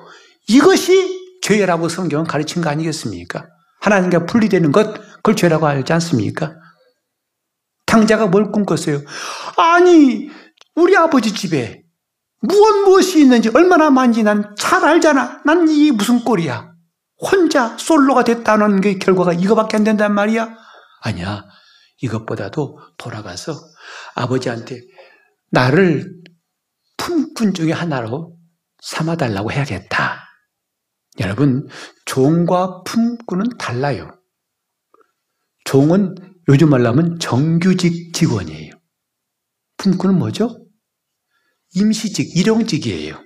이것이 0.48 1.40
죄라고 1.42 1.88
성경은 1.88 2.26
가르친 2.26 2.62
거 2.62 2.70
아니겠습니까? 2.70 3.46
하나님과 3.80 4.26
분리되는 4.26 4.70
것, 4.72 4.94
그걸 5.16 5.34
죄라고 5.34 5.66
알지 5.66 5.92
않습니까? 5.94 6.54
탕자가 7.86 8.28
뭘 8.28 8.52
꿈꿨어요? 8.52 9.02
아니, 9.56 10.30
우리 10.76 10.96
아버지 10.96 11.34
집에 11.34 11.81
무엇 12.42 12.72
무엇이 12.84 13.20
있는지 13.20 13.50
얼마나 13.54 13.90
많은지 13.90 14.22
난 14.22 14.54
잘 14.56 14.84
알잖아. 14.84 15.42
난 15.44 15.68
이게 15.68 15.92
무슨 15.92 16.24
꼴이야. 16.24 16.72
혼자 17.18 17.76
솔로가 17.78 18.24
됐다는 18.24 18.80
게 18.80 18.98
결과가 18.98 19.32
이거밖에 19.32 19.76
안 19.76 19.84
된단 19.84 20.14
말이야? 20.14 20.56
아니야. 21.02 21.44
이것보다도 22.00 22.78
돌아가서 22.96 23.54
아버지한테 24.14 24.80
나를 25.50 26.10
품꾼 26.96 27.54
중에 27.54 27.70
하나로 27.72 28.36
삼아달라고 28.82 29.52
해야겠다. 29.52 30.20
여러분, 31.20 31.68
종과 32.06 32.82
품꾼은 32.84 33.58
달라요. 33.58 34.10
종은 35.64 36.14
요즘 36.48 36.70
말로 36.70 36.88
하면 36.88 37.18
정규직 37.20 38.14
직원이에요. 38.14 38.72
품꾼은 39.76 40.18
뭐죠? 40.18 40.61
임시직, 41.74 42.36
일용직이에요. 42.36 43.22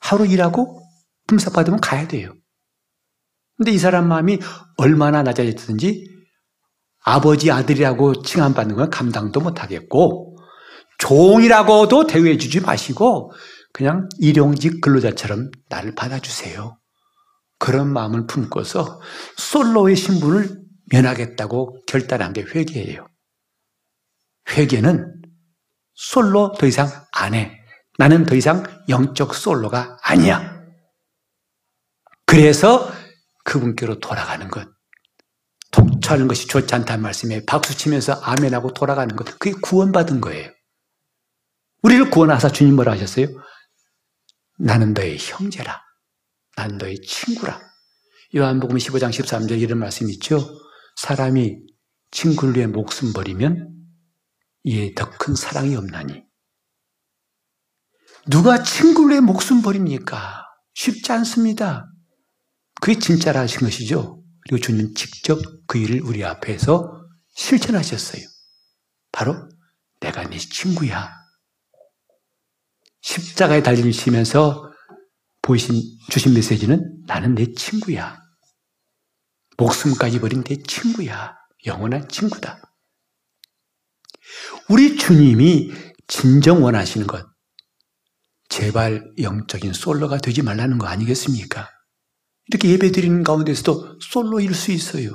하루 0.00 0.26
일하고 0.26 0.82
품삯 1.26 1.52
받으면 1.52 1.80
가야 1.80 2.08
돼요. 2.08 2.34
근데 3.56 3.72
이 3.72 3.78
사람 3.78 4.08
마음이 4.08 4.38
얼마나 4.76 5.22
낮아졌든지 5.22 6.06
아버지 7.04 7.50
아들이라고 7.50 8.22
칭함받는 8.22 8.76
건 8.76 8.90
감당도 8.90 9.40
못하겠고 9.40 10.36
종이라고도 10.98 12.06
대우해 12.06 12.38
주지 12.38 12.60
마시고 12.60 13.32
그냥 13.72 14.08
일용직 14.18 14.80
근로자처럼 14.80 15.50
나를 15.68 15.94
받아주세요. 15.94 16.78
그런 17.58 17.92
마음을 17.92 18.26
품고서 18.26 19.00
솔로의 19.36 19.96
신분을 19.96 20.62
면하겠다고 20.90 21.84
결단한 21.86 22.32
게 22.32 22.42
회개예요. 22.42 23.06
회개는 24.50 25.17
솔로 25.98 26.52
더 26.52 26.66
이상 26.66 26.88
안 27.12 27.34
해. 27.34 27.60
나는 27.98 28.24
더 28.24 28.36
이상 28.36 28.62
영적 28.88 29.34
솔로가 29.34 29.98
아니야. 30.04 30.62
그래서 32.24 32.88
그분께로 33.44 33.98
돌아가는 33.98 34.48
것. 34.48 34.68
독처하는 35.72 36.28
것이 36.28 36.46
좋지 36.46 36.72
않다는 36.72 37.02
말씀에 37.02 37.44
박수 37.46 37.76
치면서 37.76 38.12
아멘하고 38.12 38.74
돌아가는 38.74 39.14
것. 39.16 39.24
그게 39.38 39.52
구원받은 39.60 40.20
거예요. 40.20 40.52
우리를 41.82 42.10
구원하사 42.10 42.50
주님 42.50 42.76
뭐라 42.76 42.92
하셨어요? 42.92 43.26
나는 44.56 44.94
너의 44.94 45.18
형제라. 45.18 45.82
나는 46.56 46.78
너의 46.78 47.00
친구라. 47.00 47.60
요한복음 48.36 48.76
15장 48.76 49.10
13절 49.10 49.60
이런 49.60 49.78
말씀 49.78 50.08
있죠? 50.10 50.38
사람이 50.96 51.56
친구를 52.12 52.56
위해 52.56 52.66
목숨 52.68 53.12
버리면 53.12 53.77
이에 54.68 54.92
더 54.94 55.08
큰 55.18 55.34
사랑이 55.34 55.74
없나니. 55.76 56.22
누가 58.26 58.62
친구를 58.62 59.12
위해 59.12 59.20
목숨 59.20 59.62
버립니까? 59.62 60.44
쉽지 60.74 61.10
않습니다. 61.12 61.90
그게 62.80 62.98
진짜라 62.98 63.40
하신 63.40 63.60
것이죠. 63.60 64.22
그리고 64.42 64.60
주님 64.60 64.94
직접 64.94 65.38
그 65.66 65.78
일을 65.78 66.02
우리 66.02 66.22
앞에서 66.22 67.02
실천하셨어요. 67.34 68.22
바로 69.10 69.48
내가 70.00 70.28
네 70.28 70.36
친구야. 70.36 71.10
십자가에 73.00 73.62
달리시면서 73.62 74.70
보이신 75.40 75.80
주신 76.10 76.34
메시지는 76.34 77.04
나는 77.06 77.34
내 77.34 77.54
친구야. 77.54 78.20
목숨까지 79.56 80.20
버린 80.20 80.44
내 80.44 80.56
친구야. 80.62 81.34
영원한 81.64 82.06
친구다. 82.08 82.67
우리 84.68 84.96
주님이 84.96 85.72
진정 86.06 86.62
원하시는 86.62 87.06
것, 87.06 87.26
제발 88.48 89.04
영적인 89.20 89.72
솔로가 89.72 90.18
되지 90.18 90.42
말라는 90.42 90.78
거 90.78 90.86
아니겠습니까? 90.86 91.70
이렇게 92.48 92.70
예배 92.70 92.92
드리는 92.92 93.22
가운데서도 93.22 93.98
솔로일 94.00 94.54
수 94.54 94.72
있어요. 94.72 95.12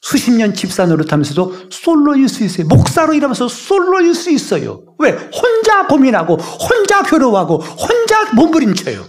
수십 0.00 0.32
년 0.32 0.52
집사 0.52 0.84
노릇하면서도 0.86 1.70
솔로일 1.70 2.28
수 2.28 2.44
있어요. 2.44 2.66
목사로 2.66 3.14
일하면서 3.14 3.48
솔로일 3.48 4.14
수 4.14 4.30
있어요. 4.30 4.84
왜? 4.98 5.12
혼자 5.12 5.86
고민하고, 5.86 6.36
혼자 6.36 7.02
괴로워하고, 7.02 7.56
혼자 7.56 8.32
몸부림쳐요. 8.34 9.08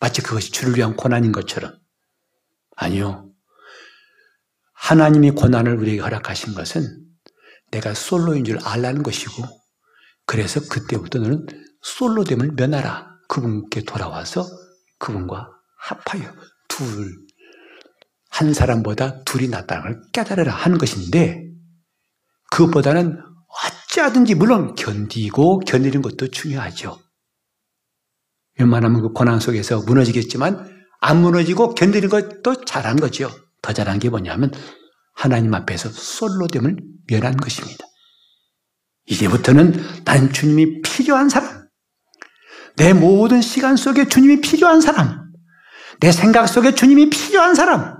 마치 0.00 0.22
그것이 0.22 0.52
주를 0.52 0.76
위한 0.76 0.96
고난인 0.96 1.32
것처럼. 1.32 1.74
아니요. 2.76 3.32
하나님이 4.72 5.32
고난을 5.32 5.76
우리에게 5.78 6.00
허락하신 6.00 6.54
것은 6.54 7.07
내가 7.70 7.94
솔로인 7.94 8.44
줄 8.44 8.58
알라는 8.64 9.02
것이고, 9.02 9.44
그래서 10.26 10.60
그때부터 10.68 11.18
너는 11.20 11.46
솔로됨을 11.82 12.52
면하라. 12.52 13.08
그분께 13.28 13.82
돌아와서 13.82 14.46
그분과 14.98 15.50
합하여 15.78 16.32
둘, 16.68 17.14
한 18.30 18.54
사람보다 18.54 19.22
둘이 19.24 19.48
낫다는 19.48 19.82
걸 19.82 20.00
깨달으라 20.12 20.52
하는 20.52 20.78
것인데, 20.78 21.48
그것보다는 22.50 23.20
어찌하든지 23.88 24.34
물론 24.34 24.74
견디고 24.74 25.60
견디는 25.60 26.02
것도 26.02 26.28
중요하죠. 26.28 26.98
웬만하면 28.58 29.02
그 29.02 29.08
고난 29.12 29.40
속에서 29.40 29.82
무너지겠지만 29.82 30.78
안 31.00 31.22
무너지고 31.22 31.74
견디는 31.74 32.08
것도 32.08 32.64
잘한 32.64 32.96
거죠. 32.96 33.30
더 33.62 33.72
잘한 33.72 33.98
게 33.98 34.08
뭐냐면 34.08 34.50
하나님 35.18 35.52
앞에서 35.52 35.88
솔로됨을 35.90 36.76
면한 37.08 37.36
것입니다. 37.36 37.84
이제부터는 39.06 40.04
난 40.04 40.32
주님이 40.32 40.80
필요한 40.82 41.28
사람, 41.28 41.66
내 42.76 42.92
모든 42.92 43.42
시간 43.42 43.76
속에 43.76 44.06
주님이 44.06 44.40
필요한 44.40 44.80
사람, 44.80 45.32
내 45.98 46.12
생각 46.12 46.46
속에 46.46 46.76
주님이 46.76 47.10
필요한 47.10 47.56
사람, 47.56 47.96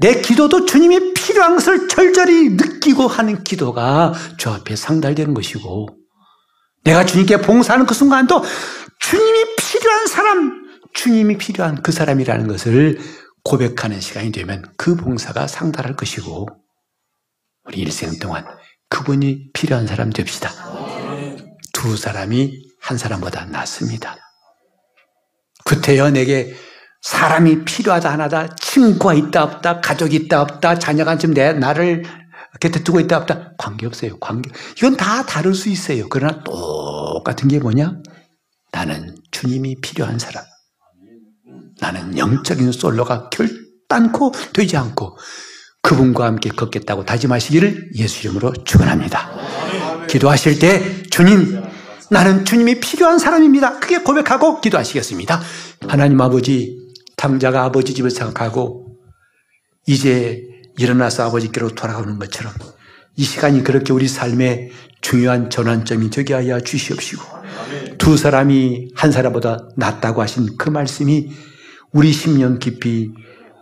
내 0.00 0.20
기도도 0.20 0.64
주님이 0.64 1.14
필요한 1.14 1.54
것을 1.54 1.86
절절히 1.86 2.50
느끼고 2.50 3.06
하는 3.06 3.44
기도가 3.44 4.12
저 4.36 4.52
앞에 4.52 4.74
상달되는 4.74 5.34
것이고, 5.34 5.88
내가 6.82 7.06
주님께 7.06 7.42
봉사하는 7.42 7.86
그 7.86 7.94
순간도 7.94 8.42
주님이 8.98 9.44
필요한 9.56 10.06
사람, 10.08 10.64
주님이 10.94 11.38
필요한 11.38 11.80
그 11.80 11.92
사람이라는 11.92 12.48
것을 12.48 12.98
고백하는 13.44 14.00
시간이 14.00 14.32
되면 14.32 14.64
그 14.76 14.96
봉사가 14.96 15.46
상달할 15.46 15.96
것이고, 15.96 16.48
우리 17.64 17.78
일생 17.78 18.18
동안 18.18 18.46
그분이 18.88 19.52
필요한 19.52 19.86
사람 19.86 20.10
됩시다. 20.10 20.50
두 21.72 21.96
사람이 21.96 22.52
한 22.80 22.98
사람보다 22.98 23.46
낫습니다. 23.46 24.16
구태여 25.64 26.10
내게 26.10 26.54
사람이 27.02 27.64
필요하다 27.64 28.12
하나다, 28.12 28.54
친구가 28.56 29.14
있다 29.14 29.44
없다, 29.44 29.80
가족이 29.80 30.16
있다 30.16 30.42
없다, 30.42 30.78
자녀가 30.78 31.16
지금 31.16 31.34
내 31.34 31.52
나를 31.52 32.02
곁에 32.60 32.82
두고 32.82 33.00
있다 33.00 33.18
없다 33.18 33.52
관계없어요. 33.56 34.18
관계 34.18 34.50
이건 34.76 34.96
다 34.96 35.24
다를 35.24 35.54
수 35.54 35.68
있어요. 35.68 36.08
그러나 36.08 36.42
똑같은 36.42 37.48
게 37.48 37.58
뭐냐? 37.58 38.02
나는 38.72 39.16
주님이 39.30 39.80
필요한 39.80 40.18
사람. 40.18 40.44
나는 41.80 42.16
영적인 42.16 42.72
솔로가 42.72 43.30
결단코 43.30 44.32
되지 44.52 44.76
않고 44.76 45.16
그분과 45.82 46.26
함께 46.26 46.50
걷겠다고 46.50 47.04
다짐하시기를 47.04 47.92
예수 47.96 48.26
이름으로 48.26 48.52
축원합니다. 48.64 49.30
기도하실 50.08 50.58
때 50.58 51.02
주님 51.04 51.62
나는 52.10 52.44
주님이 52.44 52.80
필요한 52.80 53.18
사람입니다. 53.18 53.78
크게 53.78 53.98
고백하고 53.98 54.60
기도하시겠습니다. 54.60 55.40
하나님 55.88 56.20
아버지 56.20 56.76
탕자가 57.16 57.64
아버지 57.64 57.94
집을 57.94 58.10
생각하고 58.10 58.96
이제 59.86 60.42
일어나서 60.76 61.24
아버지께로 61.26 61.74
돌아가는 61.74 62.18
것처럼 62.18 62.52
이 63.16 63.22
시간이 63.22 63.62
그렇게 63.62 63.92
우리 63.92 64.08
삶의 64.08 64.70
중요한 65.00 65.50
전환점이 65.50 66.10
되게 66.10 66.34
하여 66.34 66.60
주시옵시고 66.60 67.22
두 67.98 68.16
사람이 68.16 68.90
한 68.94 69.12
사람보다 69.12 69.68
낫다고 69.76 70.22
하신 70.22 70.56
그 70.56 70.68
말씀이 70.68 71.30
우리 71.92 72.12
심령 72.12 72.58
깊이 72.58 73.10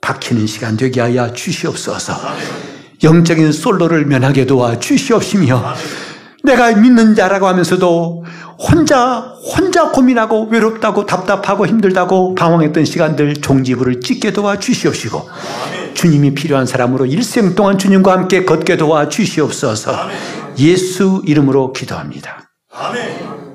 박히는 0.00 0.46
시간 0.46 0.76
되게 0.76 1.00
하여 1.00 1.32
주시옵소서 1.32 2.14
영적인 3.02 3.52
솔로를 3.52 4.06
면하게 4.06 4.46
도와 4.46 4.78
주시옵시며 4.78 5.74
내가 6.44 6.74
믿는 6.74 7.14
자라고 7.14 7.46
하면서도 7.46 8.24
혼자 8.58 9.20
혼자 9.54 9.90
고민하고 9.90 10.48
외롭다고 10.50 11.06
답답하고 11.06 11.66
힘들다고 11.66 12.34
방황했던 12.34 12.84
시간들 12.84 13.36
종지부를 13.36 14.00
찍게 14.00 14.32
도와 14.32 14.58
주시옵시고 14.58 15.28
주님이 15.94 16.34
필요한 16.34 16.66
사람으로 16.66 17.06
일생 17.06 17.54
동안 17.54 17.78
주님과 17.78 18.12
함께 18.12 18.44
걷게 18.44 18.76
도와 18.76 19.08
주시옵소서 19.08 20.08
예수 20.58 21.22
이름으로 21.24 21.72
기도합니다. 21.72 22.50
아멘. 22.72 23.47